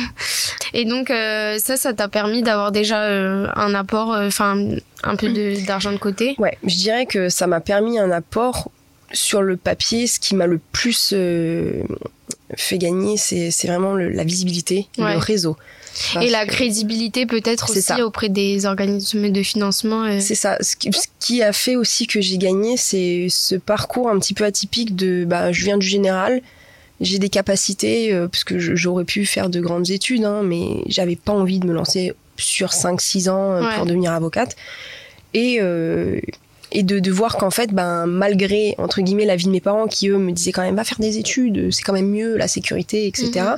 Et 0.72 0.84
donc 0.84 1.08
ça, 1.08 1.76
ça 1.76 1.92
t'a 1.94 2.08
permis 2.08 2.42
d'avoir 2.42 2.72
déjà 2.72 3.00
un 3.00 3.74
apport, 3.74 4.16
enfin 4.18 4.56
un 5.04 5.16
peu 5.16 5.28
d'argent 5.64 5.92
de, 5.92 5.98
côté? 5.98 6.34
Ouais, 6.38 6.58
je 6.64 6.74
dirais 6.74 7.06
que 7.06 7.28
ça 7.28 7.46
m'a 7.46 7.60
permis 7.60 7.98
un 7.98 8.10
apport 8.10 8.70
sur 9.12 9.42
le 9.42 9.56
papier. 9.56 10.08
Ce 10.08 10.18
qui 10.18 10.34
m'a 10.34 10.48
le 10.48 10.60
plus 10.72 11.14
fait 12.54 12.78
gagner, 12.78 13.16
c'est 13.16 13.50
vraiment 13.66 13.94
la 13.94 14.24
visibilité, 14.24 14.86
le 14.98 15.18
réseau. 15.18 15.56
et 16.20 16.28
la 16.30 16.46
crédibilité 16.46 17.26
peut-être 17.26 17.70
aussi 17.70 18.02
auprès 18.02 18.28
des 18.28 18.66
organismes 18.66 19.30
de 19.30 19.42
financement. 19.42 20.04
Euh. 20.04 20.18
C'est 20.20 20.34
ça. 20.34 20.58
Ce 20.60 20.76
qui, 21.18 21.42
a 21.42 21.52
fait 21.52 21.76
aussi 21.76 22.06
que 22.06 22.20
j'ai 22.20 22.38
gagné, 22.38 22.76
c'est 22.76 23.26
ce 23.30 23.56
parcours 23.56 24.08
un 24.08 24.18
petit 24.18 24.34
peu 24.34 24.44
atypique 24.44 24.94
de 24.94 25.24
bah, 25.24 25.52
je 25.52 25.64
viens 25.64 25.78
du 25.78 25.86
général, 25.86 26.40
j'ai 27.00 27.18
des 27.18 27.28
capacités, 27.28 28.12
euh, 28.12 28.28
parce 28.28 28.44
que 28.44 28.58
j'aurais 28.58 29.04
pu 29.04 29.26
faire 29.26 29.50
de 29.50 29.60
grandes 29.60 29.90
études, 29.90 30.24
hein, 30.24 30.42
mais 30.44 30.82
j'avais 30.86 31.16
pas 31.16 31.32
envie 31.32 31.58
de 31.58 31.66
me 31.66 31.72
lancer 31.72 32.14
sur 32.36 32.70
5-6 32.70 33.28
ans 33.28 33.52
euh, 33.52 33.76
pour 33.76 33.86
devenir 33.86 34.12
avocate. 34.12 34.56
Et, 35.34 35.60
et 36.72 36.82
de, 36.82 36.98
de 36.98 37.10
voir 37.10 37.36
qu'en 37.36 37.50
fait, 37.50 37.72
ben, 37.72 38.06
malgré, 38.06 38.74
entre 38.78 39.00
guillemets, 39.00 39.24
la 39.24 39.36
vie 39.36 39.46
de 39.46 39.50
mes 39.50 39.60
parents, 39.60 39.86
qui 39.86 40.08
eux 40.08 40.18
me 40.18 40.32
disaient 40.32 40.52
quand 40.52 40.62
même, 40.62 40.76
va 40.76 40.84
faire 40.84 40.98
des 40.98 41.18
études, 41.18 41.70
c'est 41.72 41.82
quand 41.82 41.92
même 41.92 42.10
mieux, 42.10 42.36
la 42.36 42.48
sécurité, 42.48 43.06
etc., 43.06 43.30
mhm. 43.34 43.56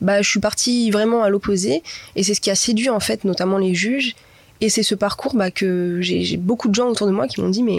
bah, 0.00 0.22
je 0.22 0.28
suis 0.28 0.40
partie 0.40 0.90
vraiment 0.90 1.22
à 1.22 1.28
l'opposé. 1.28 1.82
Et 2.16 2.22
c'est 2.22 2.34
ce 2.34 2.40
qui 2.40 2.50
a 2.50 2.54
séduit, 2.54 2.90
en 2.90 3.00
fait, 3.00 3.24
notamment 3.24 3.58
les 3.58 3.74
juges. 3.74 4.14
Et 4.60 4.70
c'est 4.70 4.82
ce 4.82 4.94
parcours 4.94 5.34
bah, 5.34 5.50
que 5.50 5.98
j'ai 6.00 6.36
beaucoup 6.36 6.68
de 6.68 6.74
gens 6.74 6.88
autour 6.88 7.06
de 7.06 7.12
moi 7.12 7.28
qui 7.28 7.40
m'ont 7.40 7.48
dit, 7.48 7.62
mais 7.62 7.78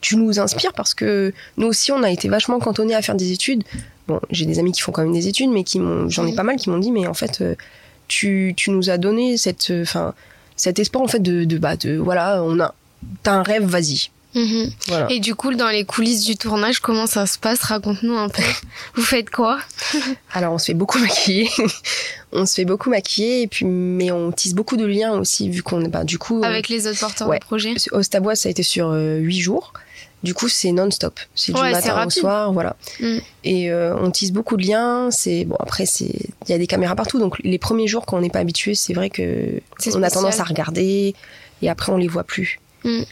tu 0.00 0.16
nous 0.16 0.40
inspires 0.40 0.72
parce 0.72 0.94
que 0.94 1.32
nous 1.56 1.66
aussi, 1.66 1.92
on 1.92 2.02
a 2.02 2.10
été 2.10 2.28
vachement 2.28 2.58
cantonnés 2.58 2.94
à 2.94 3.02
faire 3.02 3.16
des 3.16 3.32
études. 3.32 3.64
Bon, 4.06 4.20
j'ai 4.30 4.46
des 4.46 4.58
amis 4.58 4.72
qui 4.72 4.80
font 4.80 4.92
quand 4.92 5.02
même 5.02 5.12
des 5.12 5.28
études, 5.28 5.50
mais 5.50 5.64
qui 5.64 5.80
j'en 6.08 6.26
ai 6.26 6.34
pas 6.34 6.42
mal 6.42 6.56
qui 6.56 6.70
m'ont 6.70 6.78
dit, 6.78 6.90
mais 6.90 7.06
en 7.06 7.14
fait, 7.14 7.42
euh, 7.42 7.54
tu, 8.06 8.54
tu, 8.56 8.70
nous 8.70 8.88
as 8.88 8.96
donné 8.96 9.36
cette, 9.36 9.70
euh, 9.70 9.82
enfin, 9.82 10.14
cet 10.56 10.78
espoir 10.78 11.04
en 11.04 11.08
fait 11.08 11.20
de, 11.20 11.44
de, 11.44 11.58
bah, 11.58 11.76
de 11.76 11.96
voilà, 11.96 12.42
on 12.42 12.58
a, 12.60 12.74
t'as 13.22 13.32
un 13.32 13.42
rêve, 13.42 13.64
vas-y. 13.64 14.10
Mhm. 14.34 14.70
Et 15.08 15.20
du 15.20 15.34
coup, 15.34 15.54
dans 15.54 15.68
les 15.68 15.84
coulisses 15.84 16.24
du 16.24 16.36
tournage, 16.36 16.80
comment 16.80 17.06
ça 17.06 17.26
se 17.26 17.38
passe? 17.38 17.60
Raconte-nous 17.60 18.16
un 18.16 18.28
peu. 18.28 18.42
Vous 18.94 19.02
faites 19.02 19.30
quoi? 19.30 19.58
Alors, 20.32 20.52
on 20.52 20.58
se 20.58 20.66
fait 20.66 20.74
beaucoup 20.74 20.98
maquiller. 20.98 21.48
on 22.32 22.44
se 22.44 22.54
fait 22.54 22.64
beaucoup 22.64 22.90
maquiller, 22.90 23.42
et 23.42 23.46
puis, 23.46 23.64
mais 23.64 24.10
on 24.10 24.30
tisse 24.30 24.54
beaucoup 24.54 24.76
de 24.76 24.84
liens 24.84 25.12
aussi, 25.12 25.48
vu 25.48 25.62
qu'on 25.62 25.82
est 25.84 25.88
bah, 25.88 26.04
du 26.04 26.18
coup. 26.18 26.42
Avec 26.44 26.68
les 26.68 26.86
autres 26.86 27.00
porteurs 27.00 27.30
de 27.30 27.38
projet 27.38 27.74
Au 27.92 28.02
Stabois, 28.02 28.34
ça 28.34 28.48
a 28.48 28.50
été 28.50 28.62
sur 28.62 28.90
euh, 28.90 29.16
huit 29.16 29.40
jours. 29.40 29.72
Du 30.24 30.34
coup, 30.34 30.48
c'est 30.48 30.72
non-stop. 30.72 31.20
C'est 31.34 31.52
du 31.52 31.60
matin 31.60 32.04
au 32.04 32.10
soir, 32.10 32.52
voilà. 32.52 32.76
Mm. 32.98 33.18
Et 33.44 33.70
euh, 33.70 33.96
on 33.96 34.10
tisse 34.10 34.32
beaucoup 34.32 34.56
de 34.56 34.66
liens. 34.66 35.10
C'est 35.12 35.44
bon. 35.44 35.56
Après, 35.60 35.86
c'est 35.86 36.12
il 36.46 36.50
y 36.50 36.52
a 36.52 36.58
des 36.58 36.66
caméras 36.66 36.96
partout. 36.96 37.20
Donc 37.20 37.38
les 37.44 37.58
premiers 37.58 37.86
jours, 37.86 38.04
quand 38.04 38.18
on 38.18 38.20
n'est 38.20 38.28
pas 38.28 38.40
habitué, 38.40 38.74
c'est 38.74 38.94
vrai 38.94 39.10
que 39.10 39.60
on 39.94 40.02
a 40.02 40.10
tendance 40.10 40.40
à 40.40 40.44
regarder. 40.44 41.14
Et 41.62 41.68
après, 41.68 41.92
on 41.92 41.96
les 41.96 42.08
voit 42.08 42.24
plus. 42.24 42.58
Mm. 42.84 43.02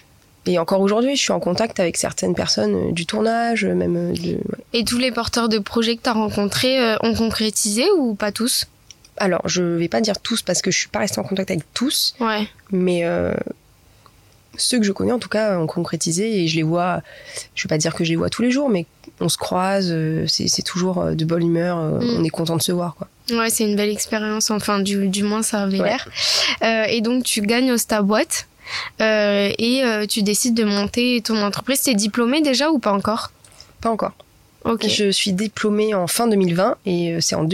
Et 0.48 0.58
encore 0.58 0.80
aujourd'hui, 0.80 1.16
je 1.16 1.20
suis 1.20 1.32
en 1.32 1.40
contact 1.40 1.80
avec 1.80 1.96
certaines 1.96 2.34
personnes 2.34 2.74
euh, 2.74 2.92
du 2.92 3.04
tournage, 3.04 3.64
même. 3.64 3.96
Euh. 3.96 4.36
Et 4.72 4.84
tous 4.84 4.98
les 4.98 5.10
porteurs 5.10 5.48
de 5.48 5.58
projets 5.58 5.96
que 5.96 6.02
tu 6.02 6.08
as 6.08 6.12
rencontrés 6.12 6.96
ont 7.02 7.14
concrétisé 7.14 7.84
ou 7.98 8.14
pas 8.14 8.32
tous? 8.32 8.66
Alors, 9.16 9.48
je 9.48 9.62
vais 9.62 9.88
pas 9.88 10.00
dire 10.00 10.20
tous 10.20 10.42
parce 10.42 10.62
que 10.62 10.70
je 10.70 10.78
suis 10.78 10.88
pas 10.88 11.00
restée 11.00 11.18
en 11.18 11.24
contact 11.24 11.50
avec 11.50 11.64
tous. 11.72 12.14
Ouais. 12.20 12.46
Mais 12.70 13.04
ceux 14.58 14.78
que 14.78 14.84
je 14.84 14.92
connais 14.92 15.12
en 15.12 15.18
tout 15.18 15.28
cas 15.28 15.58
ont 15.58 15.66
concrétisé 15.66 16.42
et 16.42 16.48
je 16.48 16.56
les 16.56 16.62
vois, 16.62 17.02
je 17.54 17.64
vais 17.64 17.68
pas 17.68 17.78
dire 17.78 17.94
que 17.94 18.04
je 18.04 18.10
les 18.10 18.16
vois 18.16 18.30
tous 18.30 18.42
les 18.42 18.50
jours, 18.50 18.68
mais 18.68 18.86
on 19.20 19.28
se 19.28 19.38
croise, 19.38 19.88
euh, 19.90 20.26
c'est 20.26 20.62
toujours 20.62 20.98
euh, 20.98 21.14
de 21.14 21.24
bonne 21.24 21.46
humeur, 21.46 21.78
euh, 21.78 22.00
mm. 22.00 22.16
on 22.18 22.24
est 22.24 22.30
content 22.30 22.56
de 22.56 22.62
se 22.62 22.72
voir 22.72 22.94
quoi. 22.96 23.08
Ouais, 23.30 23.50
c'est 23.50 23.64
une 23.64 23.76
belle 23.76 23.90
expérience, 23.90 24.50
enfin 24.50 24.78
du, 24.78 25.08
du 25.08 25.22
moins 25.22 25.42
ça 25.42 25.62
avait 25.62 25.78
l'air. 25.78 26.08
et 26.88 27.00
donc 27.00 27.24
tu 27.24 27.40
gagnes 27.42 27.72
au 27.72 27.76
Star 27.76 28.04
Boîte 28.04 28.46
et 29.00 29.82
tu 30.08 30.22
décides 30.22 30.54
de 30.54 30.64
monter 30.64 31.20
ton 31.22 31.42
entreprise. 31.42 31.82
T'es 31.82 31.94
diplômée 31.94 32.42
déjà 32.42 32.70
ou 32.70 32.78
pas 32.78 32.92
encore? 32.92 33.30
Pas 33.80 33.90
encore. 33.90 34.12
Ok. 34.64 34.88
Je 34.88 35.10
suis 35.10 35.32
diplômée 35.32 35.94
en 35.94 36.06
fin 36.08 36.26
2020 36.26 36.76
et 36.86 37.16
c'est 37.20 37.36
en, 37.36 37.46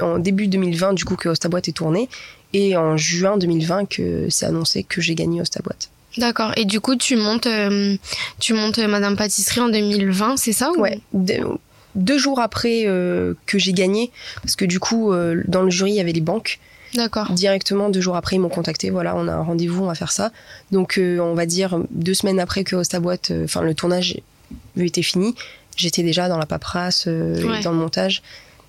en 0.00 0.18
début 0.18 0.46
2020 0.46 0.94
du 0.94 1.04
coup 1.04 1.16
que 1.16 1.28
Ostaboîte 1.28 1.68
est 1.68 1.72
tourné 1.72 2.08
et 2.54 2.76
en 2.76 2.96
juin 2.96 3.36
2020 3.36 3.86
que 3.86 4.28
c'est 4.30 4.46
annoncé 4.46 4.82
que 4.82 5.00
j'ai 5.02 5.14
gagné 5.14 5.40
Ostaboîte. 5.42 5.90
D'accord. 6.16 6.52
Et 6.56 6.64
du 6.64 6.80
coup, 6.80 6.94
tu 6.96 7.16
montes, 7.16 7.46
euh, 7.48 7.96
tu 8.38 8.54
montes 8.54 8.78
euh, 8.78 8.86
Madame 8.86 9.16
Pâtisserie 9.16 9.60
en 9.60 9.68
2020, 9.68 10.36
c'est 10.36 10.52
ça 10.52 10.70
Ouais. 10.78 11.00
deux 11.12 12.18
jours 12.18 12.40
après 12.40 12.84
euh, 12.86 13.34
que 13.46 13.58
j'ai 13.58 13.72
gagné, 13.72 14.10
parce 14.42 14.54
que 14.56 14.64
du 14.64 14.78
coup, 14.80 15.12
dans 15.46 15.62
le 15.62 15.70
jury, 15.70 15.90
il 15.90 15.96
y 15.96 16.00
avait 16.00 16.12
les 16.12 16.20
banques. 16.20 16.60
D'accord. 16.94 17.30
Directement, 17.32 17.90
deux 17.90 18.00
jours 18.00 18.16
après, 18.16 18.36
ils 18.36 18.40
m'ont 18.40 18.48
contacté. 18.48 18.90
Voilà, 18.90 19.16
on 19.16 19.26
a 19.28 19.32
un 19.32 19.42
rendez-vous, 19.42 19.82
on 19.82 19.86
va 19.86 19.94
faire 19.94 20.12
ça. 20.12 20.30
Donc, 20.70 20.98
on 20.98 21.34
va 21.34 21.46
dire 21.46 21.78
deux 21.90 22.14
semaines 22.14 22.40
après 22.40 22.64
que 22.64 22.76
Hosta 22.76 23.00
Boîte, 23.00 23.32
enfin, 23.44 23.62
le 23.62 23.74
tournage 23.74 24.16
était 24.76 25.02
fini, 25.02 25.34
j'étais 25.76 26.02
déjà 26.02 26.28
dans 26.28 26.38
la 26.38 26.46
paperasse, 26.46 27.06
dans 27.06 27.72
le 27.72 27.76
montage. 27.76 28.22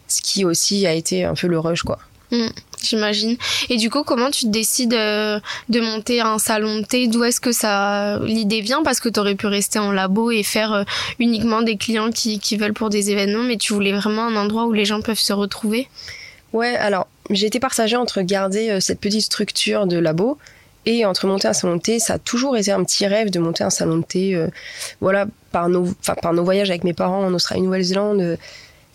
Ce 0.08 0.22
qui 0.22 0.46
aussi 0.46 0.86
a 0.86 0.94
été 0.94 1.24
un 1.24 1.34
peu 1.34 1.48
le 1.48 1.60
rush, 1.60 1.84
quoi. 1.84 2.00
Mm, 2.32 2.48
j'imagine. 2.84 3.38
Et 3.70 3.78
du 3.78 3.90
coup, 3.90 4.04
comment 4.04 4.32
tu 4.32 4.48
décides 4.48 4.94
euh, 4.94 5.40
de 5.70 5.80
monter 5.80 6.22
un 6.22 6.38
salon 6.40 6.80
de 6.80 6.86
thé? 6.86 7.08
D'où 7.08 7.24
est-ce 7.24 7.40
que 7.40 7.52
ça 7.52 8.20
l'idée 8.20 8.62
vient? 8.62 8.84
Parce 8.84 9.00
que 9.00 9.10
tu 9.10 9.20
aurais 9.20 9.36
pu 9.36 9.48
rester 9.48 9.80
en 9.80 9.92
labo 9.92 10.32
et 10.32 10.44
faire 10.44 10.74
euh, 10.74 10.84
uniquement 11.20 11.62
des 11.62 11.78
clients 11.78 12.12
qui, 12.12 12.40
qui 12.40 12.58
veulent 12.58 12.74
pour 12.74 12.90
des 12.90 13.12
événements, 13.12 13.44
mais 13.44 13.58
tu 13.58 13.74
voulais 13.74 13.94
vraiment 13.94 14.26
un 14.26 14.36
endroit 14.36 14.66
où 14.66 14.74
les 14.74 14.86
gens 14.86 15.02
peuvent 15.02 15.20
se 15.20 15.34
retrouver? 15.34 15.88
Ouais, 16.54 16.76
alors 16.76 17.08
j'ai 17.30 17.48
été 17.48 17.60
partagée 17.60 17.96
entre 17.96 18.22
garder 18.22 18.70
euh, 18.70 18.80
cette 18.80 19.00
petite 19.00 19.22
structure 19.22 19.88
de 19.88 19.98
labo 19.98 20.38
et 20.86 21.06
entre 21.06 21.26
monter 21.26 21.48
un 21.48 21.54
salon 21.54 21.78
de 21.78 21.82
thé. 21.82 22.00
Ça 22.00 22.14
a 22.16 22.20
toujours 22.20 22.58
été 22.58 22.72
un 22.72 22.84
petit 22.84 23.08
rêve 23.08 23.32
de 23.32 23.40
monter 23.40 23.64
un 23.64 23.72
salon 23.72 23.98
de 23.98 24.04
thé. 24.04 24.40
voilà, 25.02 25.26
par 25.52 25.68
nos, 25.68 25.88
par 26.22 26.34
nos 26.34 26.44
voyages 26.44 26.70
avec 26.70 26.84
mes 26.84 26.94
parents 26.94 27.26
en 27.26 27.34
Australie, 27.34 27.64
Nouvelle-Zélande 27.64 28.38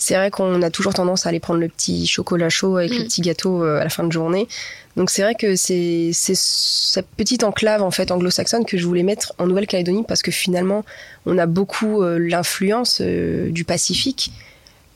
c'est 0.01 0.15
vrai 0.15 0.31
qu'on 0.31 0.63
a 0.63 0.71
toujours 0.71 0.95
tendance 0.95 1.27
à 1.27 1.29
aller 1.29 1.41
prendre 1.41 1.61
le 1.61 1.69
petit 1.69 2.07
chocolat 2.07 2.49
chaud 2.49 2.79
avec 2.79 2.91
le 2.91 3.01
mm. 3.01 3.05
petit 3.05 3.21
gâteau 3.21 3.63
euh, 3.63 3.81
à 3.81 3.85
la 3.85 3.91
fin 3.91 4.03
de 4.03 4.11
journée. 4.11 4.49
Donc 4.97 5.11
c'est 5.11 5.23
vrai 5.23 5.35
que 5.35 5.57
c'est 5.57 6.11
cette 6.13 7.07
petite 7.17 7.45
enclave 7.45 7.83
en 7.83 7.91
fait 7.91 8.11
anglo-saxonne 8.11 8.65
que 8.65 8.79
je 8.79 8.87
voulais 8.87 9.03
mettre 9.03 9.35
en 9.39 9.47
Nouvelle-Calédonie 9.47 10.05
parce 10.09 10.23
que 10.23 10.31
finalement 10.31 10.85
on 11.27 11.37
a 11.37 11.47
beaucoup 11.47 12.03
euh, 12.03 12.19
l'influence 12.19 13.01
euh, 13.03 13.51
du 13.51 13.65
Pacifique. 13.65 14.33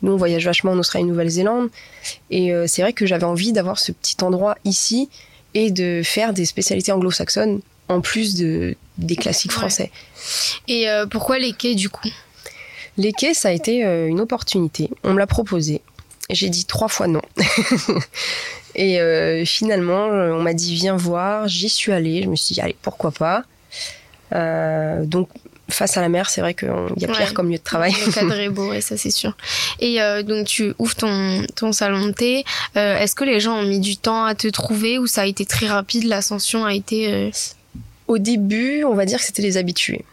Nous 0.04 0.12
on 0.12 0.16
voyage 0.16 0.44
vachement 0.44 0.72
en 0.72 0.78
Australie, 0.78 1.04
Nouvelle-Zélande 1.04 1.70
et 2.30 2.52
c'est 2.66 2.82
vrai 2.82 2.92
que 2.92 3.06
j'avais 3.06 3.24
envie 3.24 3.52
d'avoir 3.52 3.78
ce 3.78 3.90
petit 3.90 4.16
endroit 4.22 4.56
ici 4.64 5.08
et 5.54 5.70
de 5.70 6.02
faire 6.04 6.32
des 6.32 6.44
spécialités 6.44 6.92
anglo-saxonnes 6.92 7.60
en 7.88 8.00
plus 8.00 8.36
de 8.36 8.76
des 8.98 9.16
classiques 9.16 9.52
français. 9.52 9.90
Et 10.68 10.86
pourquoi 11.10 11.38
les 11.38 11.52
quais 11.52 11.74
du 11.74 11.88
coup? 11.88 12.08
Les 12.96 13.12
quais, 13.12 13.34
ça 13.34 13.48
a 13.48 13.52
été 13.52 13.84
euh, 13.84 14.06
une 14.06 14.20
opportunité. 14.20 14.90
On 15.02 15.14
me 15.14 15.18
l'a 15.18 15.26
proposé. 15.26 15.80
J'ai 16.30 16.48
dit 16.48 16.64
trois 16.64 16.88
fois 16.88 17.06
non. 17.06 17.22
et 18.74 19.00
euh, 19.00 19.44
finalement, 19.44 20.06
euh, 20.06 20.32
on 20.32 20.42
m'a 20.42 20.54
dit 20.54 20.74
viens 20.74 20.96
voir. 20.96 21.48
J'y 21.48 21.68
suis 21.68 21.92
allée. 21.92 22.22
Je 22.22 22.28
me 22.28 22.36
suis 22.36 22.54
dit 22.54 22.60
allez, 22.60 22.76
pourquoi 22.82 23.10
pas? 23.10 23.44
donc 24.32 25.28
face 25.74 25.96
à 25.96 26.00
la 26.00 26.08
mer, 26.08 26.30
c'est 26.30 26.40
vrai 26.40 26.54
qu'il 26.54 26.68
y 26.96 27.04
a 27.04 27.08
pire 27.08 27.34
comme 27.34 27.50
lieu 27.50 27.58
de 27.58 27.62
travail. 27.62 27.92
Le 28.06 28.12
cadre 28.12 28.38
est 28.38 28.48
beau, 28.48 28.72
et 28.72 28.80
ça 28.80 28.96
c'est 28.96 29.10
sûr. 29.10 29.36
Et 29.80 29.98
donc 30.24 30.46
tu 30.46 30.72
ouvres 30.78 30.94
ton, 30.94 31.42
ton 31.54 31.72
salon 31.72 32.06
de 32.06 32.12
thé. 32.12 32.44
Est-ce 32.74 33.14
que 33.14 33.24
les 33.24 33.40
gens 33.40 33.56
ont 33.56 33.64
mis 33.64 33.80
du 33.80 33.96
temps 33.96 34.24
à 34.24 34.34
te 34.34 34.48
trouver 34.48 34.98
ou 34.98 35.06
ça 35.06 35.22
a 35.22 35.26
été 35.26 35.44
très 35.44 35.66
rapide? 35.66 36.04
L'ascension 36.04 36.64
a 36.64 36.74
été... 36.74 37.30
Au 38.06 38.18
début, 38.18 38.84
on 38.84 38.94
va 38.94 39.06
dire 39.06 39.18
que 39.18 39.24
c'était 39.24 39.40
les 39.40 39.56
habitués 39.56 40.04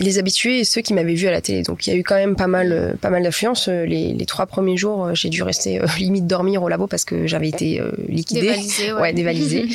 les 0.00 0.18
habitués 0.18 0.60
et 0.60 0.64
ceux 0.64 0.80
qui 0.80 0.94
m'avaient 0.94 1.14
vu 1.14 1.26
à 1.28 1.30
la 1.30 1.40
télé. 1.40 1.62
Donc 1.62 1.86
il 1.86 1.90
y 1.90 1.92
a 1.92 1.96
eu 1.96 2.02
quand 2.02 2.16
même 2.16 2.36
pas 2.36 2.46
mal, 2.46 2.72
euh, 2.72 2.92
pas 3.00 3.10
mal 3.10 3.22
d'affluence. 3.22 3.68
Euh, 3.68 3.84
les, 3.84 4.12
les, 4.12 4.26
trois 4.26 4.46
premiers 4.46 4.76
jours, 4.76 5.06
euh, 5.06 5.14
j'ai 5.14 5.28
dû 5.28 5.42
rester 5.42 5.80
limite 5.98 6.26
dormir 6.26 6.62
au 6.62 6.68
labo 6.68 6.86
parce 6.86 7.04
que 7.04 7.26
j'avais 7.26 7.48
été 7.48 7.80
liquidée. 8.08 8.40
Dévalisée, 8.40 8.92
ouais. 8.92 9.12
dévalisée. 9.12 9.68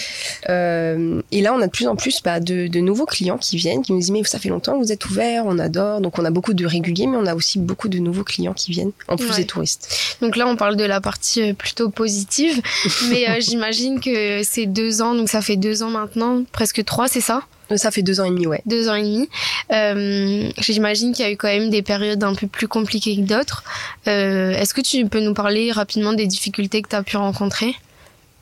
et 0.48 1.42
là, 1.42 1.54
on 1.54 1.62
a 1.62 1.68
de 1.68 1.72
plus 1.72 1.88
en 1.88 1.96
plus 1.96 2.22
bah, 2.24 2.40
de, 2.40 2.68
de, 2.68 2.80
nouveaux 2.80 3.06
clients 3.06 3.38
qui 3.38 3.58
viennent, 3.58 3.82
qui 3.82 3.94
nous 3.94 4.00
disent 4.00 4.12
mais 4.12 4.24
ça 4.24 4.40
fait 4.40 4.50
longtemps 4.50 4.74
que 4.80 4.86
vous 4.86 4.92
êtes 4.92 5.06
ouvert, 5.06 5.44
on 5.46 5.60
adore. 5.60 6.02
Donc 6.02 6.20
on 6.20 6.26
a 6.26 6.32
beaucoup 6.32 6.54
de 6.54 6.66
réguliers, 6.66 7.08
mais 7.08 7.18
on 7.18 7.26
a 7.26 7.36
aussi 7.36 7.60
beaucoup 7.60 7.90
de 7.90 8.00
nouveaux 8.00 8.24
clients 8.24 8.54
qui 8.54 8.72
viennent, 8.72 8.92
en 9.08 9.18
plus 9.18 9.36
des 9.36 9.46
touristes. 9.46 10.18
Donc 10.22 10.36
là, 10.36 10.48
on 10.48 10.56
parle 10.56 10.76
de 10.76 10.84
la 10.84 11.02
partie 11.02 11.54
plutôt 11.54 11.90
positive, 11.90 12.62
mais 13.10 13.26
j'imagine 13.42 14.00
que 14.00 14.44
c'est 14.44 14.66
deux 14.66 15.02
ans, 15.02 15.16
donc 15.16 15.30
ça 15.30 15.42
fait 15.42 15.58
deux 15.58 15.84
ans 15.84 15.90
maintenant, 15.90 16.44
presque 16.52 16.84
trois, 16.84 17.08
c'est 17.08 17.22
ça? 17.22 17.42
Ça 17.76 17.92
fait 17.92 18.02
deux 18.02 18.20
ans 18.20 18.26
et 18.26 18.30
demi, 18.30 18.48
ouais. 18.48 18.62
Deux 18.66 18.90
ans 18.90 18.96
et 18.96 19.04
demi. 19.04 19.30
Euh, 19.72 20.50
J'imagine 20.60 21.14
qu'il 21.14 21.26
y 21.26 21.28
a 21.28 21.32
eu 21.32 21.38
quand 21.38 21.48
même 21.48 21.70
des 21.70 21.82
périodes 21.82 22.24
un 22.24 22.36
peu 22.36 22.48
plus 22.48 22.68
compliquées 22.68 23.16
que 23.16 23.22
d'autres. 23.22 23.64
Euh, 24.08 24.52
Est-ce 24.52 24.74
que 24.74 24.82
tu 24.82 25.06
peux 25.08 25.20
nous 25.20 25.34
parler 25.34 25.72
rapidement 25.72 26.14
des 26.14 26.28
difficultés 26.28 26.82
que 26.82 26.90
tu 26.90 26.96
as 26.96 27.04
pu 27.04 27.18
rencontrer? 27.18 27.74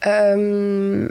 Euh, 0.06 1.08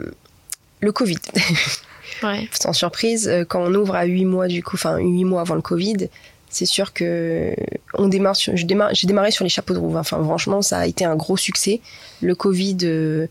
Le 0.79 0.91
Covid. 0.91 1.17
ouais. 2.23 2.47
Sans 2.51 2.73
surprise, 2.73 3.27
euh, 3.27 3.43
quand 3.45 3.61
on 3.63 3.73
ouvre 3.73 3.95
à 3.95 4.05
huit 4.05 4.25
mois, 4.25 4.47
du 4.47 4.63
coup, 4.63 4.75
enfin 4.75 4.97
huit 4.97 5.25
mois 5.25 5.41
avant 5.41 5.55
le 5.55 5.61
Covid, 5.61 6.09
c'est 6.49 6.65
sûr 6.67 6.93
que 6.93 7.55
on 7.95 8.07
démarre 8.07 8.35
sur, 8.35 8.55
j'ai 8.55 8.65
démarré 8.65 9.31
sur 9.31 9.43
les 9.43 9.49
chapeaux 9.49 9.73
de 9.73 9.79
roue. 9.79 9.97
Enfin, 9.97 10.23
franchement, 10.23 10.61
ça 10.61 10.77
a 10.79 10.85
été 10.85 11.03
un 11.03 11.15
gros 11.15 11.37
succès. 11.37 11.81
Le 12.21 12.35
Covid 12.35 12.77
euh, 12.83 13.27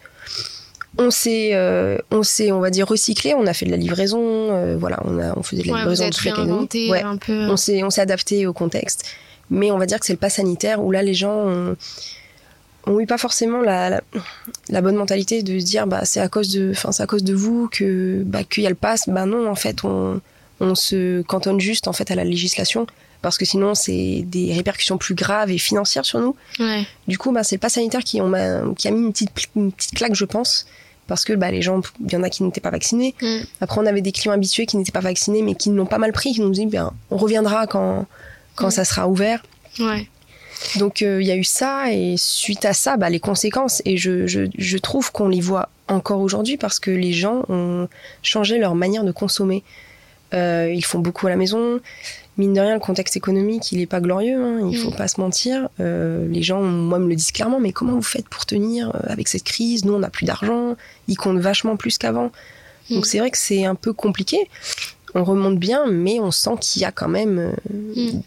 on 0.99 1.11
s'est, 1.11 1.51
euh, 1.55 1.99
on 2.11 2.23
s'est, 2.23 2.53
on 2.53 2.61
va 2.61 2.71
dire 2.71 2.87
recyclé. 2.87 3.35
On 3.35 3.47
a 3.47 3.55
fait 3.55 3.67
de 3.67 3.71
la 3.71 3.77
livraison, 3.77 4.21
euh, 4.21 4.77
voilà, 4.79 5.01
on 5.05 5.19
a, 5.19 5.37
on 5.37 5.43
faisait 5.43 5.63
de 5.63 5.69
la 5.69 5.79
livraison 5.79 6.11
ouais, 6.91 7.03
un 7.03 7.17
peu. 7.17 7.47
On 7.49 7.57
s'est, 7.57 7.83
on 7.83 7.91
s'est 7.91 8.01
adapté 8.01 8.47
au 8.47 8.53
contexte. 8.53 9.05
Mais 9.51 9.71
on 9.71 9.79
va 9.79 9.87
dire 9.87 9.99
que 10.01 10.07
c'est 10.07 10.13
le 10.13 10.19
pas 10.19 10.31
sanitaire 10.31 10.83
où 10.83 10.91
là 10.91 11.03
les 11.03 11.15
gens 11.15 11.35
ont, 11.35 11.77
ont 12.87 13.01
eu 13.01 13.07
pas 13.07 13.19
forcément 13.19 13.61
la, 13.61 14.01
la, 14.69 14.81
bonne 14.81 14.97
mentalité 14.97 15.43
de 15.43 15.59
se 15.59 15.65
dire 15.65 15.87
bah 15.87 16.05
c'est 16.05 16.21
à 16.21 16.29
cause 16.29 16.51
de, 16.51 16.71
enfin 16.71 16.91
c'est 16.91 17.03
à 17.03 17.07
cause 17.07 17.23
de 17.23 17.35
vous 17.35 17.69
que 17.71 18.23
bah 18.25 18.45
qu'il 18.45 18.63
y 18.63 18.67
a 18.67 18.71
le 18.71 18.77
pass. 18.77 19.09
Bah 19.09 19.27
non, 19.27 19.51
en 19.51 19.55
fait 19.55 19.85
on, 19.85 20.21
on 20.61 20.75
se 20.75 21.23
cantonne 21.23 21.61
juste 21.61 21.89
en 21.89 21.93
fait 21.93 22.11
à 22.11 22.15
la 22.15 22.25
législation 22.25 22.87
parce 23.23 23.39
que 23.39 23.45
sinon 23.45 23.75
c'est 23.75 24.25
des 24.27 24.53
répercussions 24.53 24.99
plus 24.99 25.15
graves 25.15 25.51
et 25.51 25.59
financières 25.59 26.05
sur 26.05 26.21
nous. 26.21 26.37
Du 27.07 27.19
coup, 27.19 27.33
bah, 27.33 27.45
c'est 27.45 27.57
le 27.57 27.61
pass 27.61 27.75
sanitaire 27.75 28.03
qui, 28.03 28.21
on 28.21 28.75
qui 28.75 28.89
a 28.89 28.91
mis 28.91 29.01
une 29.01 29.13
petite, 29.13 29.31
une 29.57 29.73
petite 29.73 29.95
claque, 29.95 30.15
je 30.15 30.25
pense, 30.25 30.67
parce 31.07 31.25
que 31.25 31.33
bah, 31.33 31.51
les 31.51 31.63
gens, 31.63 31.81
il 32.01 32.13
y 32.13 32.17
en 32.17 32.23
a 32.23 32.31
qui 32.31 32.43
n'étaient 32.43 32.61
pas 32.61 32.71
vaccinés. 32.71 33.15
Mm. 33.21 33.39
Après, 33.61 33.81
on 33.81 33.87
avait 33.87 34.01
des 34.03 34.13
clients 34.13 34.33
habitués 34.33 34.67
qui 34.67 34.77
n'étaient 34.77 34.93
pas 34.93 35.01
vaccinés, 35.01 35.43
mais 35.43 35.55
qui 35.55 35.71
l'ont 35.71 35.87
pas 35.87 35.99
mal 35.99 36.13
pris, 36.13 36.33
qui 36.33 36.41
nous 36.41 36.51
disent, 36.51 36.67
bien, 36.67 36.93
on 37.11 37.17
reviendra 37.17 37.67
quand, 37.67 38.07
quand 38.55 38.69
mm. 38.69 38.73
ça 38.73 38.85
sera 38.85 39.09
ouvert. 39.09 39.43
Ouais. 39.79 40.09
Donc 40.77 41.03
euh, 41.03 41.21
il 41.21 41.27
y 41.27 41.31
a 41.31 41.37
eu 41.37 41.45
ça 41.45 41.93
et 41.93 42.15
suite 42.17 42.65
à 42.65 42.73
ça, 42.73 42.97
bah, 42.97 43.11
les 43.11 43.21
conséquences. 43.21 43.83
Et 43.85 43.97
je, 43.97 44.27
je, 44.27 44.43
je 44.57 44.79
trouve 44.79 45.13
qu'on 45.13 45.29
les 45.29 45.41
voit 45.41 45.69
encore 45.89 46.21
aujourd'hui 46.21 46.57
parce 46.57 46.79
que 46.79 46.91
les 46.91 47.13
gens 47.13 47.45
ont 47.49 47.89
changé 48.23 48.59
leur 48.59 48.75
manière 48.75 49.05
de 49.05 49.13
consommer. 49.13 49.63
Euh, 50.35 50.73
ils 50.75 50.85
font 50.85 50.99
beaucoup 50.99 51.27
à 51.27 51.31
la 51.31 51.37
maison. 51.37 51.81
Mine 52.39 52.55
de 52.55 52.61
rien, 52.61 52.75
le 52.75 52.81
contexte 52.81 53.17
économique, 53.17 53.73
il 53.73 53.79
n'est 53.79 53.87
pas 53.87 54.01
glorieux, 54.01 54.43
hein, 54.43 54.69
il 54.71 54.79
faut 54.79 54.91
mm. 54.91 54.97
pas 54.97 55.09
se 55.09 55.21
mentir. 55.21 55.69
Euh, 55.81 56.27
les 56.29 56.43
gens, 56.43 56.63
moi, 56.63 56.99
me 56.99 57.09
le 57.09 57.15
disent 57.15 57.33
clairement, 57.33 57.61
mais 57.61 57.73
comment 57.73 57.93
vous 57.93 58.03
faites 58.03 58.29
pour 58.29 58.47
tenir 58.47 58.89
euh, 58.89 59.01
avec 59.07 59.29
cette 59.29 59.45
crise? 59.45 59.85
Nous, 59.85 59.93
on 59.93 59.99
n'a 59.99 60.09
plus 60.09 60.25
d'argent, 60.25 60.77
ils 61.09 61.17
comptent 61.17 61.41
vachement 61.41 61.77
plus 61.77 61.99
qu'avant. 61.99 62.33
Mm. 62.89 62.95
Donc 62.95 63.07
c'est 63.07 63.19
vrai 63.19 63.31
que 63.31 63.39
c'est 63.39 63.67
un 63.67 63.75
peu 63.75 63.93
compliqué. 63.93 64.39
On 65.15 65.25
remonte 65.25 65.59
bien, 65.59 65.87
mais 65.87 66.21
on 66.21 66.31
sent 66.31 66.55
qu'il 66.59 66.81
y 66.81 66.87
a 66.87 66.93
quand 66.93 67.09
même 67.09 67.55
mm. 67.71 68.21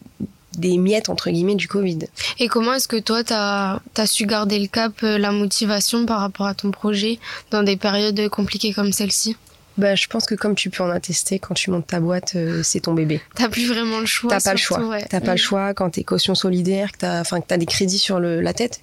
des 0.60 0.78
miettes, 0.78 1.10
entre 1.10 1.32
guillemets, 1.32 1.56
du 1.56 1.68
Covid. 1.68 2.00
Et 2.38 2.48
comment 2.48 2.74
est-ce 2.76 2.88
que 2.88 3.00
toi, 3.00 3.24
tu 3.24 3.34
as, 3.34 3.82
as, 3.98 4.06
su 4.06 4.28
garder 4.28 4.60
le 4.60 4.68
cap, 4.68 4.94
la 5.02 5.32
motivation 5.32 6.06
par 6.06 6.20
rapport 6.20 6.46
à 6.46 6.54
ton 6.54 6.70
projet 6.70 7.18
dans 7.50 7.64
des 7.64 7.76
périodes 7.76 8.30
compliquées 8.30 8.72
comme 8.72 8.92
celle-ci? 8.92 9.36
Bah, 9.77 9.96
je 9.96 10.08
pense 10.08 10.25
que 10.25 10.36
comme 10.36 10.55
tu 10.55 10.70
peux 10.70 10.84
en 10.84 10.89
attester, 10.89 11.39
quand 11.39 11.53
tu 11.53 11.70
montes 11.70 11.88
ta 11.88 12.00
boîte, 12.00 12.34
euh, 12.36 12.62
c'est 12.63 12.82
ton 12.82 12.94
bébé. 12.94 13.20
T'as 13.36 13.50
plus 13.50 13.67
vraiment 13.67 14.00
le 14.00 14.05
choix. 14.05 14.29
T'as 14.29 14.39
pas 14.39 14.51
le 14.51 14.58
choix. 14.58 14.79
T'as 15.10 15.20
pas 15.20 15.27
le 15.27 15.34
mm. 15.34 15.38
choix 15.38 15.74
quand 15.74 15.89
t'es 15.91 16.03
caution 16.03 16.34
solidaire, 16.34 16.91
que 16.94 17.00
t'as, 17.00 17.20
enfin, 17.20 17.41
que 17.41 17.48
t'as 17.48 17.58
des 17.58 17.65
crédits 17.65 17.98
sur 17.98 18.20
le, 18.20 18.39
la 18.39 18.53
tête. 18.53 18.82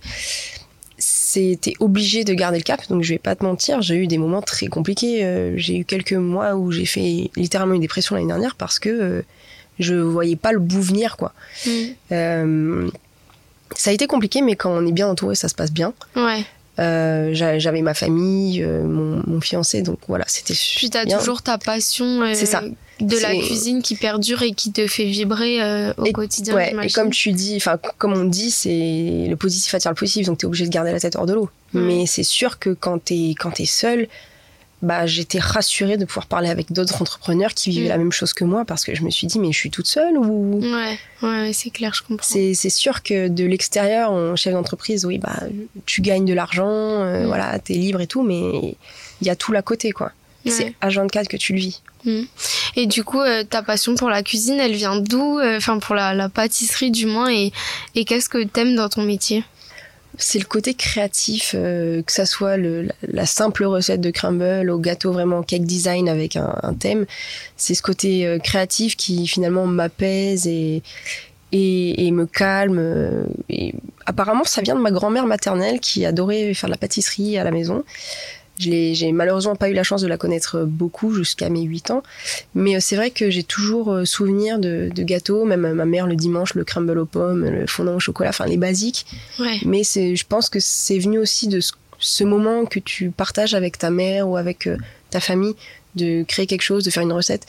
C'était 0.99 1.73
obligé 1.81 2.25
de 2.25 2.35
garder 2.35 2.59
le 2.59 2.63
cap. 2.63 2.87
Donc 2.89 3.03
je 3.03 3.15
vais 3.15 3.19
pas 3.19 3.35
te 3.35 3.43
mentir, 3.43 3.81
j'ai 3.81 3.97
eu 3.97 4.07
des 4.07 4.19
moments 4.19 4.43
très 4.43 4.67
compliqués. 4.67 5.25
Euh, 5.25 5.55
j'ai 5.57 5.79
eu 5.79 5.85
quelques 5.85 6.13
mois 6.13 6.57
où 6.57 6.71
j'ai 6.71 6.87
fait 6.87 7.31
littéralement 7.37 7.75
une 7.75 7.81
dépression 7.81 8.15
l'année 8.15 8.29
dernière 8.29 8.55
parce 8.55 8.79
que 8.79 8.91
euh, 8.91 9.23
je 9.79 9.95
voyais 9.95 10.37
pas 10.37 10.53
le 10.53 10.59
bout 10.59 10.83
venir, 10.83 11.17
quoi. 11.17 11.33
Mm. 11.67 12.91
ça 13.75 13.91
a 13.91 13.93
été 13.95 14.07
compliqué, 14.07 14.43
mais 14.43 14.57
quand 14.57 14.71
on 14.71 14.87
est 14.87 14.93
bien 14.93 15.09
entouré, 15.09 15.35
ça 15.37 15.49
se 15.49 15.55
passe 15.55 15.73
bien. 15.73 15.95
Ouais. 16.17 16.45
Euh, 16.79 17.31
j'avais 17.33 17.83
ma 17.83 17.93
famille, 17.93 18.63
euh, 18.63 18.83
mon, 18.83 19.41
fiancé, 19.41 19.83
donc 19.83 19.99
voilà, 20.09 20.25
c'était 20.27 20.55
Puis 20.55 20.89
t'as 20.89 21.05
toujours 21.05 21.43
ta 21.43 21.59
passion 21.59 22.23
euh, 22.23 22.35
ça. 22.35 22.63
de 23.01 23.19
la 23.19 23.33
cuisine 23.33 23.83
qui 23.83 23.95
perdure 23.95 24.43
et 24.43 24.53
qui 24.53 24.73
te 24.73 24.87
fait 24.87 25.05
vibrer 25.05 25.61
au 25.99 26.05
quotidien. 26.13 26.55
Ouais, 26.55 26.75
et 26.83 26.91
comme 26.91 27.11
tu 27.11 27.33
dis, 27.33 27.57
enfin 27.57 27.79
comme 27.99 28.15
on 28.15 28.25
dit, 28.25 28.51
c'est 28.51 29.27
le 29.29 29.35
positif 29.37 29.75
attire 29.75 29.91
le 29.91 29.97
positif, 29.97 30.27
donc 30.27 30.39
t'es 30.39 30.47
obligé 30.47 30.65
de 30.65 30.71
garder 30.71 30.93
la 30.93 31.01
tête 31.01 31.17
hors 31.17 31.27
de 31.27 31.35
l'eau. 31.35 31.51
Mais 31.75 32.07
c'est 32.07 32.23
sûr 32.23 32.59
que 32.59 32.71
quand 32.71 33.05
t'es 33.05 33.35
quand 33.39 33.61
es 33.61 33.67
seul, 33.67 34.09
bah, 34.83 35.07
j'étais 35.07 35.39
rassurée 35.39 35.97
de 35.97 36.05
pouvoir 36.05 36.27
parler 36.27 36.49
avec 36.49 36.73
d'autres 36.73 37.01
entrepreneurs 37.01 37.55
qui 37.55 37.71
vivaient 37.71 37.87
mm. 37.87 37.89
la 37.89 37.99
même 37.99 38.13
chose 38.13 38.33
que 38.33 38.45
moi 38.45 38.65
parce 38.65 38.85
que 38.85 38.95
je 38.95 39.03
me 39.03 39.11
suis 39.11 39.27
dit, 39.29 39.39
mais 39.39 39.53
je 39.53 39.57
suis 39.57 39.71
toute 39.71 39.87
seule 39.87 40.19
ou. 40.19 40.61
Ouais, 40.61 40.99
ouais 41.23 41.53
c'est 41.53 41.71
clair, 41.71 41.95
je 41.95 42.03
comprends. 42.03 42.27
C'est, 42.27 42.55
sûr 42.71 43.03
que 43.03 43.29
de 43.29 43.45
l'extérieur, 43.45 44.11
en 44.11 44.35
chef 44.35 44.53
d'entreprise, 44.53 45.05
oui, 45.05 45.19
bah, 45.19 45.41
tu 45.87 46.01
gagnes 46.01 46.25
de 46.25 46.35
l'argent, 46.35 46.69
euh, 46.69 47.23
mm. 47.23 47.27
voilà, 47.27 47.59
t'es 47.59 47.75
libre 47.75 48.01
et 48.01 48.07
tout, 48.07 48.23
mais 48.23 48.77
il 49.21 49.27
y 49.27 49.31
a 49.31 49.37
tout 49.37 49.55
à 49.55 49.63
côté, 49.63 49.93
quoi. 49.93 50.13
C'est 50.45 50.75
à 50.81 50.89
24 50.89 51.29
que 51.29 51.37
tu 51.37 51.53
le 51.53 51.61
vis. 51.61 51.83
Mm. 52.05 52.23
Et 52.75 52.87
du 52.87 53.05
coup, 53.05 53.21
euh, 53.21 53.45
ta 53.45 53.63
passion 53.63 53.95
pour 53.95 54.11
la 54.11 54.25
cuisine, 54.25 54.59
elle 54.59 54.75
vient 54.75 54.97
d'où 54.97 55.39
euh, 55.39 55.57
Enfin, 55.57 55.79
pour 55.79 55.95
la, 55.95 56.15
la, 56.15 56.29
pâtisserie 56.29 56.91
du 56.91 57.07
moins. 57.07 57.31
Et, 57.31 57.53
et 57.95 58.05
qu'est-ce 58.05 58.29
que 58.29 58.43
t'aimes 58.43 58.75
dans 58.75 58.89
ton 58.89 59.03
métier? 59.03 59.45
C'est 60.19 60.39
le 60.39 60.45
côté 60.45 60.75
créatif, 60.75 61.55
euh, 61.57 62.03
que 62.03 62.13
ça 62.13 62.27
soit 62.27 62.57
la, 62.57 63.27
simple 63.27 63.65
recette 63.65 64.01
de 64.01 64.11
crumble 64.11 64.71
au 64.71 64.79
gâteau 64.79 65.13
vraiment 65.13 65.43
cake 65.43 65.65
design 65.65 66.09
avec 66.09 66.37
un, 66.37 66.75
thème. 66.79 67.07
C'est 67.57 67.75
ce 67.75 67.83
côté 67.83 68.27
euh, 68.27 68.39
créatif 68.39 68.97
qui 68.97 69.27
finalement 69.27 69.67
m'apaise 69.67 70.47
et, 70.47 70.83
et, 71.53 72.11
me 72.11 72.27
calme. 72.27 73.27
Apparemment, 74.07 74.45
ça 74.45 74.63
vient 74.63 74.75
de 74.75 74.81
ma 74.81 74.91
grand-mère 74.91 75.27
maternelle 75.27 75.81
qui 75.81 76.05
adorait 76.05 76.55
faire 76.55 76.69
de 76.69 76.73
la 76.73 76.79
pâtisserie 76.79 77.39
à 77.39 77.45
la 77.45 77.51
maison. 77.51 77.85
J'ai 78.59 79.13
malheureusement 79.13 79.57
pas 79.57 79.71
eu 79.71 79.73
la 79.73 79.83
chance 79.83 80.03
de 80.03 80.07
la 80.07 80.17
connaître 80.17 80.65
beaucoup 80.65 81.13
jusqu'à 81.15 81.49
mes 81.49 81.63
8 81.63 81.91
ans. 81.91 82.03
Mais 82.55 82.77
euh, 82.77 82.81
c'est 82.81 82.97
vrai 82.97 83.11
que 83.11 83.31
j'ai 83.31 83.43
toujours 83.43 83.93
euh, 83.93 84.05
souvenir 84.05 84.59
de, 84.59 84.91
gâteaux, 84.95 85.45
même 85.45 85.65
euh, 85.65 85.75
ma 85.75 85.87
mère 85.87 86.07
le 86.07 86.17
dimanche, 86.17 86.55
le 86.55 86.65
crumble 86.65 86.99
aux 86.99 87.07
pommes, 87.07 87.49
le 87.49 87.67
fondant 87.67 87.97
au 87.97 88.01
chocolat, 88.01 88.31
enfin 88.31 88.47
les 88.47 88.59
basiques. 88.59 89.07
Mais 89.65 89.83
je 89.85 90.25
pense 90.27 90.49
que 90.49 90.61
c'est 90.61 90.99
venu 90.99 91.19
aussi 91.19 91.49
de 91.49 91.61
ce, 91.99 92.25
moment 92.25 92.67
que 92.67 92.79
tu 92.79 93.11
partages 93.11 93.55
avec 93.55 93.79
ta 93.79 93.91
mère 93.91 94.29
ou 94.29 94.37
avec 94.37 94.69
ta 95.11 95.21
famille, 95.21 95.55
de 95.95 96.23
créer 96.23 96.47
quelque 96.47 96.63
chose, 96.63 96.85
de 96.85 96.91
faire 96.91 97.03
une 97.03 97.13
recette. 97.13 97.47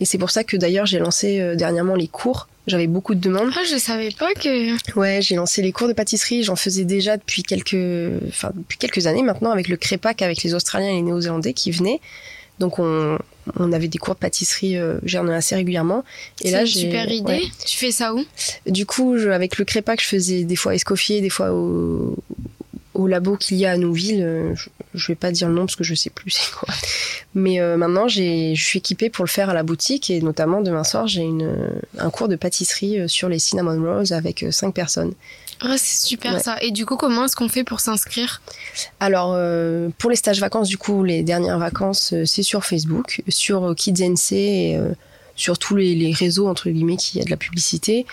Et 0.00 0.04
c'est 0.04 0.18
pour 0.18 0.30
ça 0.30 0.44
que 0.44 0.56
d'ailleurs 0.56 0.86
j'ai 0.86 0.98
lancé 0.98 1.54
dernièrement 1.56 1.94
les 1.94 2.08
cours 2.08 2.48
j'avais 2.66 2.86
beaucoup 2.86 3.14
de 3.14 3.20
demandes. 3.20 3.50
Ah, 3.56 3.62
je 3.68 3.76
savais 3.76 4.10
pas 4.10 4.32
que. 4.34 4.98
Ouais, 4.98 5.20
j'ai 5.22 5.34
lancé 5.34 5.62
les 5.62 5.72
cours 5.72 5.88
de 5.88 5.92
pâtisserie. 5.92 6.42
J'en 6.42 6.56
faisais 6.56 6.84
déjà 6.84 7.16
depuis 7.16 7.42
quelques, 7.42 7.74
enfin, 8.28 8.50
depuis 8.54 8.78
quelques 8.78 9.06
années 9.06 9.22
maintenant 9.22 9.50
avec 9.50 9.68
le 9.68 9.76
crépac 9.76 10.22
avec 10.22 10.42
les 10.42 10.54
Australiens 10.54 10.90
et 10.90 10.94
les 10.94 11.02
Néo-Zélandais 11.02 11.52
qui 11.52 11.70
venaient. 11.70 12.00
Donc 12.58 12.78
on, 12.78 13.18
on 13.58 13.72
avait 13.72 13.88
des 13.88 13.98
cours 13.98 14.14
de 14.14 14.20
pâtisserie, 14.20 14.76
euh, 14.76 14.98
j'en 15.02 15.26
ai 15.26 15.34
assez 15.34 15.54
régulièrement. 15.54 16.04
Et 16.42 16.50
là, 16.50 16.64
j'ai 16.64 16.80
super 16.80 17.10
idée. 17.10 17.42
Tu 17.64 17.78
fais 17.78 17.90
ça 17.90 18.14
où? 18.14 18.22
Du 18.66 18.84
coup, 18.84 19.14
avec 19.14 19.58
le 19.58 19.64
crépac, 19.64 20.00
je 20.02 20.06
faisais 20.06 20.44
des 20.44 20.56
fois 20.56 20.74
Escoffier, 20.74 21.22
des 21.22 21.30
fois 21.30 21.52
au, 21.52 22.16
au 23.00 23.06
labo 23.06 23.36
qu'il 23.36 23.56
y 23.56 23.66
a 23.66 23.72
à 23.72 23.76
Nouville. 23.76 24.22
Euh, 24.22 24.54
je, 24.54 24.68
je, 24.94 25.06
vais 25.08 25.14
pas 25.14 25.32
dire 25.32 25.48
le 25.48 25.54
nom 25.54 25.62
parce 25.62 25.76
que 25.76 25.84
je 25.84 25.94
sais 25.94 26.10
plus 26.10 26.30
c'est 26.30 26.52
quoi. 26.52 26.72
Mais 27.34 27.60
euh, 27.60 27.76
maintenant, 27.76 28.08
je 28.08 28.54
suis 28.54 28.78
équipée 28.78 29.10
pour 29.10 29.24
le 29.24 29.30
faire 29.30 29.50
à 29.50 29.54
la 29.54 29.62
boutique 29.62 30.10
et 30.10 30.20
notamment 30.20 30.60
demain 30.60 30.84
soir, 30.84 31.06
j'ai 31.06 31.28
un 31.98 32.10
cours 32.10 32.28
de 32.28 32.36
pâtisserie 32.36 33.00
euh, 33.00 33.08
sur 33.08 33.28
les 33.28 33.38
cinnamon 33.38 33.80
rolls 33.80 34.12
avec 34.12 34.44
cinq 34.50 34.74
personnes. 34.74 35.12
Ah, 35.60 35.76
c'est 35.76 36.06
super 36.06 36.40
ça. 36.40 36.56
Et 36.62 36.70
du 36.70 36.86
coup, 36.86 36.96
comment 36.96 37.26
est-ce 37.26 37.36
qu'on 37.36 37.50
fait 37.50 37.64
pour 37.64 37.80
s'inscrire? 37.80 38.40
Alors, 38.98 39.36
pour 39.98 40.08
les 40.08 40.16
stages 40.16 40.40
vacances, 40.40 40.68
du 40.68 40.78
coup, 40.78 41.04
les 41.04 41.22
dernières 41.22 41.58
vacances, 41.58 42.14
c'est 42.24 42.42
sur 42.42 42.64
Facebook, 42.64 43.20
sur 43.28 43.74
KidsNC 43.76 44.32
et 44.32 44.80
sur 45.36 45.58
tous 45.58 45.76
les, 45.76 45.94
les, 45.94 46.14
réseaux, 46.14 46.48
entre 46.48 46.70
guillemets, 46.70 46.96
qui 46.96 47.18
y 47.18 47.20
a 47.20 47.24
de 47.26 47.30
la 47.30 47.36
publicité. 47.36 48.06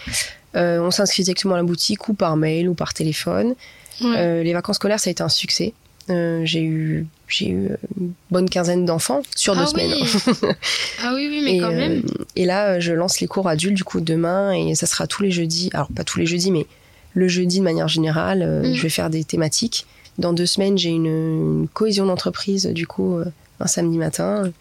on 0.56 0.92
s'inscrit 0.92 1.24
directement 1.24 1.54
à 1.54 1.58
la 1.58 1.64
boutique 1.64 2.10
ou 2.10 2.14
par 2.14 2.36
mail 2.36 2.68
ou 2.68 2.74
par 2.74 2.94
téléphone. 2.94 3.56
Euh, 4.04 4.44
les 4.44 4.54
vacances 4.54 4.78
scolaires, 4.78 5.00
ça 5.00 5.10
a 5.10 5.12
été 5.12 5.24
un 5.24 5.30
succès. 5.30 5.74
Euh, 6.10 6.42
j'ai 6.46 6.62
eu 6.62 7.06
j'ai 7.28 7.50
eu 7.50 7.70
une 8.00 8.14
bonne 8.32 8.50
quinzaine 8.50 8.86
d'enfants 8.86 9.22
sur 9.36 9.56
deux 9.56 9.64
ah 9.64 9.68
semaines. 9.68 9.92
ah 11.04 11.12
oui, 11.14 11.28
oui, 11.30 11.42
mais 11.44 11.60
quand 11.60 11.72
même. 11.72 12.04
Euh, 12.06 12.24
et 12.38 12.46
là, 12.46 12.80
je 12.80 12.94
lance 12.94 13.20
les 13.20 13.28
cours 13.28 13.50
adultes 13.50 13.76
du 13.76 13.84
coup 13.84 14.00
demain 14.00 14.54
et 14.54 14.74
ça 14.76 14.86
sera 14.86 15.08
tous 15.08 15.24
les 15.24 15.32
jeudis. 15.32 15.70
Alors 15.74 15.90
pas 15.94 16.06
tous 16.06 16.20
les 16.20 16.26
jeudis, 16.26 16.52
mais 16.52 16.66
le 17.14 17.28
jeudi 17.28 17.60
de 17.60 17.64
manière 17.64 17.90
générale, 17.90 18.62
mm. 18.64 18.74
je 18.74 18.82
vais 18.82 18.90
faire 18.90 19.10
des 19.10 19.26
thématiques. 19.26 19.86
Dans 20.18 20.32
deux 20.32 20.46
semaines, 20.46 20.78
j'ai 20.78 20.90
une, 20.90 21.06
une, 21.06 21.68
cohésion 21.68 22.06
d'entreprise 22.06 22.66
du 22.68 22.88
coup 22.88 23.20
un 23.60 23.68
samedi 23.68 23.98
matin. 23.98 24.52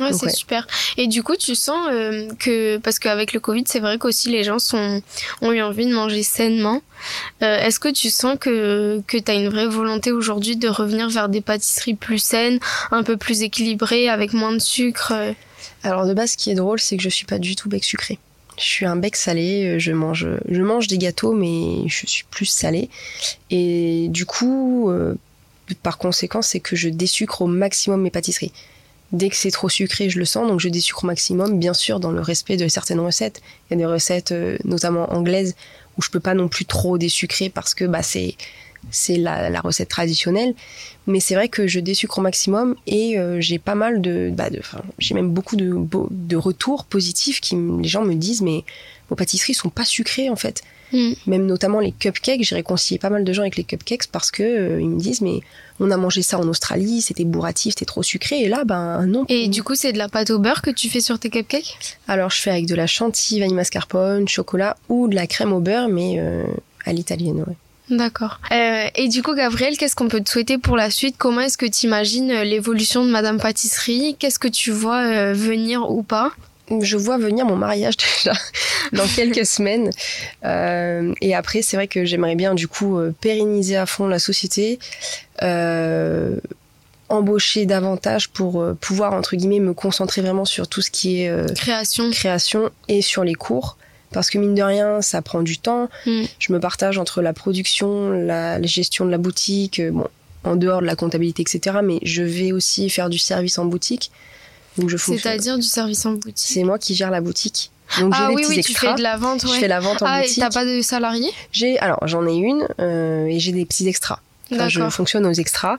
Ouais, 0.00 0.12
c'est 0.12 0.30
super. 0.30 0.66
Et 0.96 1.08
du 1.08 1.22
coup, 1.22 1.36
tu 1.36 1.54
sens 1.54 1.88
euh, 1.90 2.28
que, 2.38 2.76
parce 2.78 2.98
qu'avec 2.98 3.32
le 3.32 3.40
Covid, 3.40 3.64
c'est 3.66 3.80
vrai 3.80 3.98
qu'aussi 3.98 4.30
les 4.30 4.44
gens 4.44 4.58
sont, 4.58 5.02
ont 5.42 5.52
eu 5.52 5.60
envie 5.60 5.86
de 5.86 5.92
manger 5.92 6.22
sainement. 6.22 6.82
Euh, 7.42 7.58
Est-ce 7.58 7.80
que 7.80 7.88
tu 7.88 8.10
sens 8.10 8.36
que, 8.38 9.02
que 9.06 9.16
tu 9.16 9.30
as 9.30 9.34
une 9.34 9.48
vraie 9.48 9.66
volonté 9.66 10.12
aujourd'hui 10.12 10.56
de 10.56 10.68
revenir 10.68 11.08
vers 11.08 11.28
des 11.28 11.40
pâtisseries 11.40 11.94
plus 11.94 12.18
saines, 12.18 12.60
un 12.90 13.02
peu 13.02 13.16
plus 13.16 13.42
équilibrées, 13.42 14.08
avec 14.08 14.32
moins 14.32 14.52
de 14.52 14.60
sucre 14.60 15.12
euh? 15.14 15.32
Alors 15.82 16.06
de 16.06 16.14
base, 16.14 16.32
ce 16.32 16.36
qui 16.36 16.50
est 16.50 16.54
drôle, 16.54 16.80
c'est 16.80 16.96
que 16.96 17.02
je 17.02 17.08
suis 17.08 17.26
pas 17.26 17.38
du 17.38 17.56
tout 17.56 17.68
bec 17.68 17.84
sucré. 17.84 18.18
Je 18.56 18.64
suis 18.64 18.86
un 18.86 18.96
bec 18.96 19.14
salé, 19.14 19.78
je 19.78 19.92
mange, 19.92 20.26
je 20.48 20.62
mange 20.62 20.88
des 20.88 20.98
gâteaux, 20.98 21.32
mais 21.32 21.88
je 21.88 22.06
suis 22.06 22.24
plus 22.30 22.46
salé. 22.46 22.90
Et 23.50 24.08
du 24.08 24.26
coup, 24.26 24.92
par 25.82 25.98
conséquent, 25.98 26.42
c'est 26.42 26.58
que 26.58 26.74
je 26.74 26.88
désucre 26.88 27.42
au 27.42 27.46
maximum 27.46 28.02
mes 28.02 28.10
pâtisseries. 28.10 28.52
Dès 29.12 29.30
que 29.30 29.36
c'est 29.36 29.50
trop 29.50 29.68
sucré, 29.68 30.10
je 30.10 30.18
le 30.18 30.26
sens, 30.26 30.46
donc 30.46 30.60
je 30.60 30.68
désucre 30.68 31.04
au 31.04 31.06
maximum, 31.06 31.58
bien 31.58 31.72
sûr 31.72 31.98
dans 31.98 32.10
le 32.10 32.20
respect 32.20 32.56
de 32.56 32.68
certaines 32.68 33.00
recettes. 33.00 33.40
Il 33.70 33.74
y 33.74 33.74
a 33.74 33.78
des 33.78 33.86
recettes, 33.86 34.32
euh, 34.32 34.58
notamment 34.64 35.10
anglaises, 35.12 35.54
où 35.96 36.02
je 36.02 36.10
peux 36.10 36.20
pas 36.20 36.34
non 36.34 36.48
plus 36.48 36.66
trop 36.66 36.98
désucrer 36.98 37.48
parce 37.48 37.74
que 37.74 37.84
bah, 37.84 38.02
c'est 38.02 38.36
c'est 38.90 39.16
la, 39.16 39.60
recette 39.60 39.88
traditionnelle. 39.88 40.54
Mais 41.06 41.20
c'est 41.20 41.34
vrai 41.34 41.48
que 41.48 41.66
je 41.66 41.80
désucre 41.80 42.18
au 42.18 42.22
maximum 42.22 42.76
et 42.86 43.18
euh, 43.18 43.40
j'ai 43.40 43.58
pas 43.58 43.74
mal 43.74 44.00
de, 44.00 44.30
bah 44.32 44.50
de 44.50 44.60
j'ai 44.98 45.14
même 45.14 45.30
beaucoup 45.30 45.56
de, 45.56 45.74
de 46.10 46.36
retours 46.36 46.84
positifs 46.84 47.40
qui 47.40 47.56
les 47.56 47.88
gens 47.88 48.04
me 48.04 48.14
disent 48.14 48.42
mais 48.42 48.64
vos 49.08 49.16
pâtisseries 49.16 49.54
sont 49.54 49.70
pas 49.70 49.84
sucrées 49.84 50.30
en 50.30 50.36
fait. 50.36 50.62
Mm. 50.92 51.12
Même 51.26 51.46
notamment 51.46 51.80
les 51.80 51.92
cupcakes, 51.92 52.42
j'ai 52.42 52.54
réconcilié 52.54 52.98
pas 52.98 53.10
mal 53.10 53.24
de 53.24 53.32
gens 53.32 53.42
avec 53.42 53.56
les 53.56 53.64
cupcakes 53.64 54.08
parce 54.10 54.30
que 54.30 54.42
euh, 54.42 54.80
ils 54.80 54.88
me 54.88 54.98
disent 54.98 55.20
mais 55.20 55.40
on 55.80 55.90
a 55.90 55.96
mangé 55.96 56.22
ça 56.22 56.38
en 56.38 56.48
Australie, 56.48 57.02
c'était 57.02 57.24
bourratif, 57.24 57.74
c'était 57.74 57.84
trop 57.84 58.02
sucré 58.02 58.40
et 58.40 58.48
là 58.48 58.64
ben 58.64 59.06
non. 59.06 59.24
Et 59.28 59.48
du 59.48 59.62
coup 59.62 59.74
c'est 59.74 59.92
de 59.92 59.98
la 59.98 60.08
pâte 60.08 60.30
au 60.30 60.38
beurre 60.38 60.62
que 60.62 60.70
tu 60.70 60.88
fais 60.88 61.00
sur 61.00 61.18
tes 61.18 61.30
cupcakes? 61.30 61.76
Alors 62.06 62.30
je 62.30 62.40
fais 62.40 62.50
avec 62.50 62.66
de 62.66 62.74
la 62.74 62.86
chantilly, 62.86 63.40
vanille 63.40 63.54
mascarpone, 63.54 64.28
chocolat 64.28 64.76
ou 64.88 65.08
de 65.08 65.14
la 65.14 65.26
crème 65.26 65.52
au 65.52 65.60
beurre 65.60 65.88
mais 65.88 66.16
euh, 66.18 66.44
à 66.84 66.92
l'italienne 66.92 67.44
ouais. 67.46 67.56
D'accord. 67.90 68.38
Euh, 68.52 68.84
et 68.96 69.08
du 69.08 69.22
coup, 69.22 69.34
Gabriel, 69.34 69.78
qu'est-ce 69.78 69.96
qu'on 69.96 70.08
peut 70.08 70.20
te 70.20 70.28
souhaiter 70.28 70.58
pour 70.58 70.76
la 70.76 70.90
suite? 70.90 71.14
Comment 71.16 71.40
est-ce 71.40 71.56
que 71.56 71.64
tu 71.64 71.86
imagines 71.86 72.30
l'évolution 72.42 73.02
de 73.02 73.10
Madame 73.10 73.38
Pâtisserie? 73.38 74.14
Qu'est-ce 74.18 74.38
que 74.38 74.46
tu 74.46 74.72
vois 74.72 75.32
venir 75.32 75.90
ou 75.90 76.02
pas? 76.02 76.32
Je 76.80 76.96
vois 76.96 77.18
venir 77.18 77.46
mon 77.46 77.56
mariage 77.56 77.96
déjà 78.16 78.32
dans 78.92 79.06
quelques 79.06 79.46
semaines. 79.46 79.90
Euh, 80.44 81.12
et 81.20 81.34
après, 81.34 81.62
c'est 81.62 81.76
vrai 81.76 81.88
que 81.88 82.04
j'aimerais 82.04 82.36
bien 82.36 82.54
du 82.54 82.68
coup 82.68 82.98
euh, 82.98 83.14
pérenniser 83.20 83.76
à 83.76 83.86
fond 83.86 84.06
la 84.06 84.18
société, 84.18 84.78
euh, 85.42 86.36
embaucher 87.08 87.66
davantage 87.66 88.28
pour 88.28 88.64
pouvoir 88.80 89.14
entre 89.14 89.36
guillemets 89.36 89.60
me 89.60 89.72
concentrer 89.72 90.20
vraiment 90.20 90.44
sur 90.44 90.68
tout 90.68 90.82
ce 90.82 90.90
qui 90.90 91.22
est 91.22 91.54
création, 91.54 92.10
création 92.10 92.70
et 92.88 93.02
sur 93.02 93.24
les 93.24 93.34
cours. 93.34 93.78
Parce 94.10 94.30
que 94.30 94.38
mine 94.38 94.54
de 94.54 94.62
rien, 94.62 95.02
ça 95.02 95.20
prend 95.20 95.42
du 95.42 95.58
temps. 95.58 95.90
Mm. 96.06 96.22
Je 96.38 96.52
me 96.52 96.60
partage 96.60 96.96
entre 96.96 97.20
la 97.20 97.34
production, 97.34 98.10
la, 98.10 98.58
la 98.58 98.66
gestion 98.66 99.04
de 99.04 99.10
la 99.10 99.18
boutique, 99.18 99.82
bon, 99.82 100.06
en 100.44 100.56
dehors 100.56 100.80
de 100.80 100.86
la 100.86 100.96
comptabilité, 100.96 101.42
etc. 101.42 101.78
Mais 101.82 101.98
je 102.02 102.22
vais 102.22 102.52
aussi 102.52 102.88
faire 102.90 103.10
du 103.10 103.18
service 103.18 103.58
en 103.58 103.64
boutique. 103.64 104.10
C'est-à-dire 104.98 105.56
du 105.56 105.66
service 105.66 106.04
en 106.06 106.12
boutique 106.12 106.34
C'est 106.36 106.64
moi 106.64 106.78
qui 106.78 106.94
gère 106.94 107.10
la 107.10 107.20
boutique. 107.20 107.70
Donc 108.00 108.12
ah 108.16 108.30
oui, 108.32 108.44
oui, 108.48 108.62
tu 108.62 108.74
fais 108.74 108.94
de 108.94 109.02
la 109.02 109.16
vente, 109.16 109.44
ouais. 109.44 109.50
Je 109.54 109.60
fais 109.60 109.68
la 109.68 109.80
vente 109.80 110.02
en 110.02 110.06
ah, 110.06 110.20
boutique. 110.20 110.42
Ah, 110.42 110.48
t'as 110.50 110.60
pas 110.60 110.66
de 110.66 110.82
salariés? 110.82 111.30
J'ai, 111.52 111.78
alors 111.78 112.06
j'en 112.06 112.26
ai 112.26 112.34
une 112.34 112.66
euh, 112.80 113.26
et 113.26 113.38
j'ai 113.38 113.52
des 113.52 113.64
petits 113.64 113.88
extras. 113.88 114.20
je 114.50 114.88
fonctionne 114.90 115.26
aux 115.26 115.32
extras, 115.32 115.78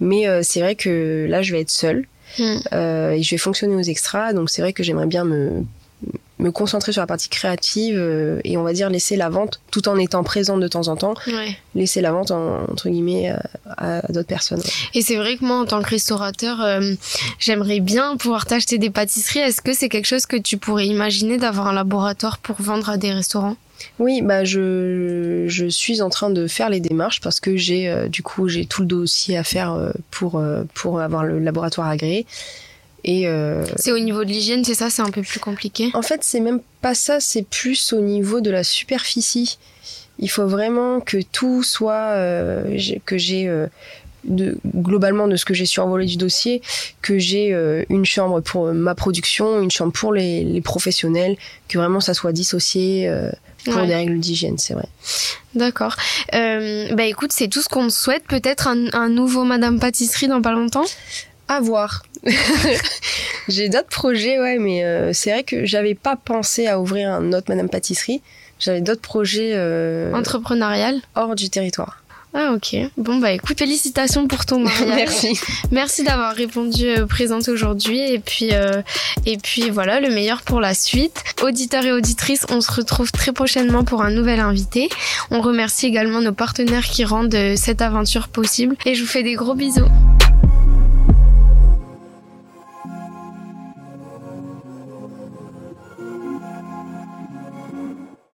mais 0.00 0.28
euh, 0.28 0.42
c'est 0.42 0.60
vrai 0.60 0.76
que 0.76 1.26
là 1.28 1.42
je 1.42 1.52
vais 1.52 1.60
être 1.60 1.70
seule 1.70 2.06
hmm. 2.38 2.56
euh, 2.72 3.10
et 3.10 3.22
je 3.22 3.30
vais 3.30 3.38
fonctionner 3.38 3.74
aux 3.74 3.82
extras, 3.82 4.32
donc 4.32 4.50
c'est 4.50 4.62
vrai 4.62 4.72
que 4.72 4.82
j'aimerais 4.82 5.06
bien 5.06 5.24
me 5.24 5.64
me 6.38 6.50
concentrer 6.50 6.92
sur 6.92 7.02
la 7.02 7.06
partie 7.06 7.28
créative 7.28 7.96
euh, 7.98 8.40
et 8.44 8.56
on 8.56 8.62
va 8.62 8.72
dire 8.72 8.90
laisser 8.90 9.16
la 9.16 9.28
vente 9.28 9.60
tout 9.70 9.88
en 9.88 9.96
étant 9.96 10.22
présente 10.22 10.60
de 10.60 10.68
temps 10.68 10.88
en 10.88 10.96
temps. 10.96 11.14
Laisser 11.74 12.00
la 12.00 12.12
vente 12.12 12.30
entre 12.30 12.88
guillemets 12.88 13.34
à, 13.66 14.02
d'autres 14.08 14.28
personnes 14.28 14.62
et 14.94 15.02
c'est 15.02 15.16
vrai 15.16 15.36
que 15.36 15.44
moi 15.44 15.56
en 15.56 15.66
tant 15.66 15.82
que 15.82 15.90
restaurateur 15.90 16.62
euh, 16.62 16.94
j'aimerais 17.38 17.80
bien 17.80 18.16
pouvoir 18.16 18.46
t'acheter 18.46 18.78
des 18.78 18.90
pâtisseries. 18.90 19.40
Est-ce 19.40 19.60
que 19.60 19.72
c'est 19.72 19.88
quelque 19.88 20.06
chose 20.06 20.26
que 20.26 20.36
tu 20.36 20.58
pourrais 20.58 20.86
imaginer 20.86 21.38
d'avoir 21.38 21.68
un 21.68 21.72
laboratoire 21.72 22.38
pour 22.38 22.56
vendre 22.60 22.88
à 22.88 22.96
des 22.96 23.12
restaurants? 23.12 23.56
Oui, 24.00 24.22
bah 24.22 24.44
je, 24.44 25.44
je 25.46 25.66
suis 25.66 26.02
en 26.02 26.10
train 26.10 26.30
de 26.30 26.48
faire 26.48 26.68
les 26.68 26.80
démarches 26.80 27.20
parce 27.20 27.38
que 27.38 27.56
j'ai 27.56 27.88
euh, 27.88 28.08
du 28.08 28.22
coup 28.22 28.48
j'ai 28.48 28.66
tout 28.66 28.82
le 28.82 28.88
dossier 28.88 29.36
à 29.36 29.44
faire 29.44 29.92
pour 30.10 30.42
pour 30.74 31.00
avoir 31.00 31.24
le 31.24 31.38
laboratoire 31.38 31.88
agréé. 31.88 32.26
Euh, 33.06 33.64
c'est 33.76 33.92
au 33.92 33.98
niveau 33.98 34.24
de 34.24 34.30
l'hygiène, 34.30 34.64
c'est 34.64 34.74
ça, 34.74 34.90
c'est 34.90 35.02
un 35.02 35.10
peu 35.10 35.22
plus 35.22 35.40
compliqué? 35.40 35.90
En 35.94 36.02
fait, 36.02 36.24
c'est 36.24 36.40
même 36.40 36.60
pas 36.80 36.94
ça, 36.94 37.20
c'est 37.20 37.42
plus 37.42 37.92
au 37.92 38.00
niveau 38.00 38.40
de 38.40 38.50
la 38.50 38.64
superficie. 38.64 39.58
Il 40.18 40.30
faut 40.30 40.46
vraiment 40.46 41.00
que 41.00 41.18
tout 41.22 41.62
soit 41.62 41.92
euh, 41.94 42.76
que 43.06 43.16
j'ai 43.16 43.46
euh, 43.46 43.66
de, 44.24 44.58
globalement 44.66 45.28
de 45.28 45.36
ce 45.36 45.44
que 45.44 45.54
j'ai 45.54 45.64
survolé 45.64 46.06
du 46.06 46.16
dossier, 46.16 46.60
que 47.02 47.18
j'ai 47.18 47.54
une 47.88 48.04
chambre 48.04 48.40
pour 48.40 48.72
ma 48.72 48.94
production, 48.96 49.62
une 49.62 49.70
chambre 49.70 49.92
pour 49.92 50.12
les, 50.12 50.60
professionnels, 50.60 51.36
que 51.68 51.78
vraiment 51.78 52.00
ça 52.00 52.14
soit 52.14 52.32
dissocié 52.32 53.10
pour 53.64 53.86
des 53.86 53.94
règles 53.94 54.18
d'hygiène, 54.18 54.58
c'est 54.58 54.74
vrai. 54.74 54.88
D'accord. 55.54 55.96
bah 56.32 57.04
écoute, 57.04 57.30
c'est 57.32 57.48
tout 57.48 57.62
ce 57.62 57.68
qu'on 57.68 57.90
souhaite. 57.90 58.24
Peut-être 58.24 58.66
un, 58.66 58.92
un, 58.92 59.08
nouveau 59.08 59.44
Madame 59.44 59.78
Pâtisserie 59.78 60.26
dans 60.26 60.42
pas 60.42 60.52
longtemps? 60.52 60.84
À 61.48 61.60
voir. 61.60 62.02
j'ai 63.48 63.70
d'autres 63.70 63.88
projets, 63.88 64.38
ouais, 64.38 64.58
mais 64.58 64.84
euh, 64.84 65.12
c'est 65.14 65.30
vrai 65.30 65.44
que 65.44 65.64
j'avais 65.64 65.94
pas 65.94 66.16
pensé 66.16 66.66
à 66.66 66.78
ouvrir 66.78 67.10
un 67.10 67.32
autre 67.32 67.46
Madame 67.48 67.70
Pâtisserie. 67.70 68.20
J'avais 68.58 68.82
d'autres 68.82 69.00
projets. 69.00 69.52
Euh, 69.54 70.12
Entrepreneurial 70.12 71.00
Hors 71.14 71.34
du 71.34 71.48
territoire. 71.48 72.02
Ah 72.34 72.52
ok. 72.52 72.76
Bon 72.98 73.16
bah 73.16 73.32
écoute, 73.32 73.58
félicitations 73.58 74.28
pour 74.28 74.44
ton 74.44 74.58
mariage. 74.64 74.94
Merci. 74.94 75.40
Merci 75.70 76.04
d'avoir 76.04 76.34
répondu 76.34 76.86
euh, 76.86 77.06
présente 77.06 77.48
aujourd'hui 77.48 77.98
et 78.00 78.18
puis 78.18 78.50
et 79.24 79.38
puis 79.38 79.70
voilà 79.70 79.98
le 80.00 80.10
meilleur 80.10 80.42
pour 80.42 80.60
la 80.60 80.74
suite. 80.74 81.24
Auditeurs 81.42 81.86
et 81.86 81.92
auditrices, 81.92 82.44
on 82.50 82.60
se 82.60 82.70
retrouve 82.70 83.10
très 83.12 83.32
prochainement 83.32 83.84
pour 83.84 84.02
un 84.02 84.10
nouvel 84.10 84.40
invité. 84.40 84.90
On 85.30 85.40
remercie 85.40 85.86
également 85.86 86.20
nos 86.20 86.34
partenaires 86.34 86.84
qui 86.84 87.06
rendent 87.06 87.34
cette 87.56 87.80
aventure 87.80 88.28
possible 88.28 88.76
et 88.84 88.94
je 88.94 89.02
vous 89.02 89.08
fais 89.08 89.22
des 89.22 89.34
gros 89.34 89.54
bisous. 89.54 89.88